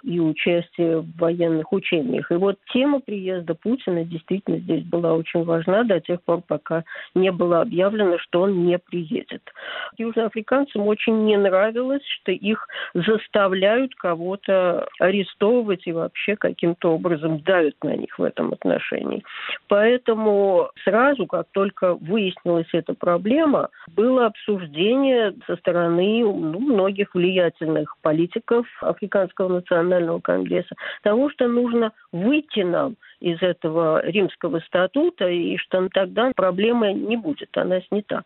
и 0.02 0.20
участие 0.20 1.00
в 1.00 1.16
военных 1.18 1.72
учениях. 1.72 2.30
И 2.30 2.34
вот 2.34 2.56
тема 2.72 3.00
приезда 3.00 3.54
Путина 3.54 4.04
действительно 4.04 4.58
здесь 4.58 4.84
была 4.84 5.14
очень 5.14 5.44
важна 5.44 5.84
до 5.84 6.00
тех 6.00 6.22
пор, 6.22 6.42
пока 6.46 6.84
не 7.14 7.30
было 7.30 7.60
объявлено, 7.60 8.18
что 8.18 8.42
он 8.42 8.64
не 8.64 8.78
приедет. 8.78 9.42
Южноафриканцам 9.98 10.86
очень 10.86 11.24
не 11.24 11.36
нравилось, 11.36 12.04
что 12.20 12.32
их 12.32 12.66
заставляют 12.94 13.94
кого-то 13.94 14.88
арестовывать 14.98 15.86
и 15.86 15.92
вообще 15.92 16.36
каким-то 16.36 16.92
образом 16.94 17.40
давят 17.40 17.76
на 17.82 17.96
них 17.96 18.18
в 18.18 18.22
этом 18.22 18.52
отношении. 18.52 19.22
Поэтому 19.68 20.70
сразу, 20.84 21.26
как 21.26 21.46
только 21.52 21.94
выяснилась 21.94 22.68
эта 22.72 22.94
проблема, 22.94 23.68
было 23.96 24.26
обсуждение 24.26 25.34
со 25.46 25.56
стороны 25.56 26.22
ну, 26.22 26.58
многих 26.60 27.14
влиятельных 27.14 27.96
политиков 28.02 28.66
Африканского 28.80 29.48
национального 29.48 29.71
конгресса 30.22 30.74
того, 31.02 31.30
что 31.30 31.48
нужно 31.48 31.92
выйти 32.12 32.60
нам 32.60 32.96
из 33.20 33.40
этого 33.40 34.04
римского 34.04 34.60
статута, 34.60 35.28
и 35.28 35.56
что 35.56 35.88
тогда 35.92 36.32
проблемы 36.34 36.92
не 36.92 37.16
будет, 37.16 37.56
она 37.56 37.80
снята. 37.82 38.24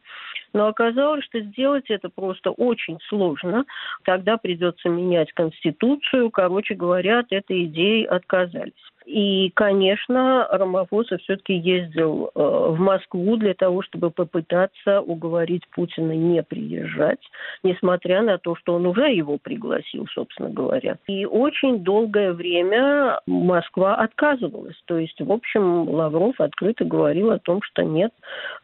Но 0.52 0.68
оказалось, 0.68 1.24
что 1.24 1.40
сделать 1.40 1.90
это 1.90 2.08
просто 2.08 2.50
очень 2.50 2.98
сложно. 3.08 3.64
Тогда 4.04 4.38
придется 4.38 4.88
менять 4.88 5.32
Конституцию. 5.32 6.30
Короче 6.30 6.74
говоря, 6.74 7.20
от 7.20 7.30
этой 7.30 7.64
идеи 7.64 8.04
отказались. 8.04 8.72
И, 9.06 9.50
конечно, 9.54 10.48
Рамафоса 10.50 11.18
все-таки 11.18 11.54
ездил 11.54 12.32
э, 12.34 12.40
в 12.40 12.78
Москву 12.80 13.36
для 13.36 13.54
того, 13.54 13.82
чтобы 13.82 14.10
попытаться 14.10 15.00
уговорить 15.00 15.62
Путина 15.70 16.10
не 16.10 16.42
приезжать, 16.42 17.20
несмотря 17.62 18.22
на 18.22 18.38
то, 18.38 18.56
что 18.56 18.74
он 18.74 18.84
уже 18.84 19.12
его 19.12 19.38
пригласил, 19.38 20.06
собственно 20.12 20.50
говоря. 20.50 20.98
И 21.06 21.24
очень 21.24 21.84
долгое 21.84 22.32
время 22.32 23.20
Москва 23.28 23.94
отказывалась. 23.94 24.76
То 24.86 24.98
есть, 24.98 25.20
в 25.20 25.30
общем, 25.30 25.88
Лавров 25.88 26.40
открыто 26.40 26.84
говорил 26.84 27.30
о 27.30 27.38
том, 27.38 27.62
что 27.62 27.82
нет, 27.82 28.10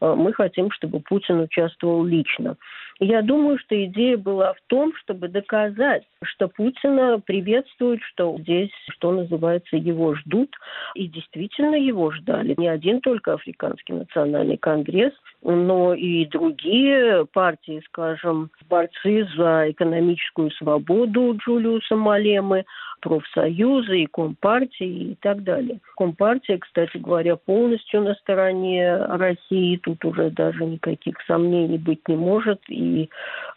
э, 0.01 0.13
мы 0.13 0.33
хотим, 0.33 0.71
чтобы 0.71 0.99
Путин 0.99 1.39
участвовал 1.39 2.03
лично. 2.03 2.57
Я 2.99 3.21
думаю, 3.21 3.57
что 3.59 3.81
идея 3.85 4.17
была 4.17 4.53
в 4.53 4.61
том, 4.67 4.93
чтобы 4.97 5.27
доказать, 5.27 6.03
что 6.23 6.47
Путина 6.47 7.19
приветствуют, 7.25 8.01
что 8.03 8.37
здесь, 8.39 8.71
что 8.91 9.11
называется, 9.11 9.77
его 9.77 10.15
ждут. 10.15 10.32
И 10.95 11.07
действительно 11.07 11.75
его 11.75 12.11
ждали. 12.11 12.55
Не 12.57 12.67
один 12.67 13.01
только 13.01 13.33
Африканский 13.33 13.93
национальный 13.93 14.57
конгресс, 14.57 15.13
но 15.43 15.93
и 15.93 16.25
другие 16.25 17.25
партии, 17.25 17.81
скажем, 17.87 18.49
борцы 18.69 19.27
за 19.35 19.71
экономическую 19.71 20.51
свободу 20.51 21.37
Джулиуса 21.37 21.95
Малемы, 21.95 22.65
профсоюзы 23.03 24.03
и 24.03 24.05
компартии 24.05 25.11
и 25.11 25.15
так 25.19 25.43
далее. 25.43 25.79
Компартия, 25.97 26.57
кстати 26.57 26.97
говоря, 26.97 27.35
полностью 27.35 28.01
на 28.01 28.15
стороне 28.15 28.95
России, 28.95 29.75
тут 29.75 30.05
уже 30.05 30.29
даже 30.29 30.63
никаких 30.65 31.17
сомнений 31.27 31.77
быть 31.77 32.07
не 32.07 32.15
может 32.15 32.61
и 32.69 33.09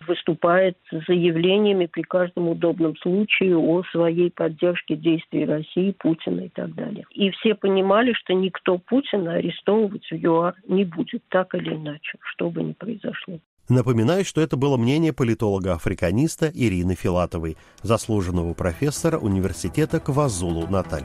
выступает 0.08 0.76
с 0.90 1.06
заявлениями 1.06 1.86
при 1.86 2.02
каждом 2.02 2.48
удобном 2.48 2.96
случае 2.96 3.56
о 3.56 3.84
своей 3.92 4.32
поддержке 4.32 4.96
действий 4.96 5.44
России, 5.44 5.94
Путина 5.96 6.40
и 6.40 6.48
так 6.48 6.74
далее. 6.74 7.04
И 7.12 7.30
все 7.30 7.54
понимали, 7.54 8.14
что 8.14 8.34
никто 8.34 8.78
Путина 8.78 9.34
арестовывать 9.34 10.06
в 10.10 10.14
ЮАР 10.14 10.54
не 10.66 10.84
будет, 10.84 11.22
так 11.28 11.54
или 11.54 11.75
иначе, 11.76 12.18
что 12.34 12.50
бы 12.50 12.62
ни 12.62 12.72
произошло. 12.72 13.38
Напоминаю, 13.68 14.24
что 14.24 14.40
это 14.40 14.56
было 14.56 14.76
мнение 14.76 15.12
политолога-африканиста 15.12 16.50
Ирины 16.54 16.94
Филатовой, 16.94 17.56
заслуженного 17.82 18.54
профессора 18.54 19.18
университета 19.18 19.98
Квазулу 19.98 20.68
Наталь. 20.68 21.04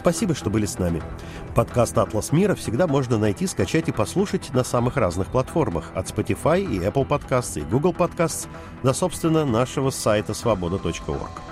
Спасибо, 0.00 0.34
что 0.34 0.48
были 0.48 0.64
с 0.64 0.78
нами. 0.78 1.02
Подкаст 1.54 1.98
«Атлас 1.98 2.32
мира» 2.32 2.54
всегда 2.54 2.86
можно 2.86 3.18
найти, 3.18 3.46
скачать 3.46 3.88
и 3.88 3.92
послушать 3.92 4.50
на 4.54 4.64
самых 4.64 4.96
разных 4.96 5.26
платформах, 5.28 5.90
от 5.94 6.06
Spotify 6.06 6.62
и 6.62 6.78
Apple 6.78 7.06
Podcasts 7.06 7.60
и 7.60 7.64
Google 7.64 7.92
Podcasts 7.92 8.48
до, 8.82 8.94
собственно, 8.94 9.44
нашего 9.44 9.90
сайта 9.90 10.32
свобода.орг. 10.32 11.42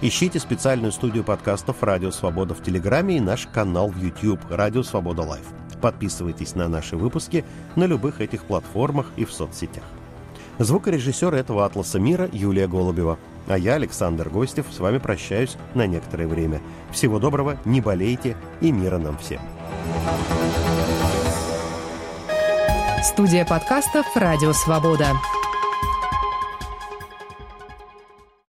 Ищите 0.00 0.38
специальную 0.38 0.92
студию 0.92 1.24
подкастов 1.24 1.82
«Радио 1.82 2.12
Свобода» 2.12 2.54
в 2.54 2.62
Телеграме 2.62 3.16
и 3.16 3.20
наш 3.20 3.48
канал 3.48 3.88
в 3.88 4.00
YouTube 4.00 4.38
«Радио 4.48 4.84
Свобода 4.84 5.22
Лайв». 5.22 5.44
Подписывайтесь 5.80 6.54
на 6.54 6.68
наши 6.68 6.96
выпуски 6.96 7.44
на 7.74 7.84
любых 7.84 8.20
этих 8.20 8.44
платформах 8.44 9.06
и 9.16 9.24
в 9.24 9.32
соцсетях. 9.32 9.82
Звукорежиссер 10.58 11.34
этого 11.34 11.64
«Атласа 11.64 11.98
мира» 11.98 12.28
Юлия 12.32 12.68
Голубева. 12.68 13.18
А 13.48 13.58
я, 13.58 13.74
Александр 13.74 14.28
Гостев, 14.28 14.66
с 14.70 14.78
вами 14.78 14.98
прощаюсь 14.98 15.56
на 15.74 15.88
некоторое 15.88 16.28
время. 16.28 16.60
Всего 16.92 17.18
доброго, 17.18 17.56
не 17.64 17.80
болейте 17.80 18.36
и 18.60 18.70
мира 18.70 18.98
нам 18.98 19.18
всем. 19.18 19.40
Студия 23.02 23.44
подкастов 23.44 24.06
«Радио 24.14 24.52
Свобода». 24.52 25.08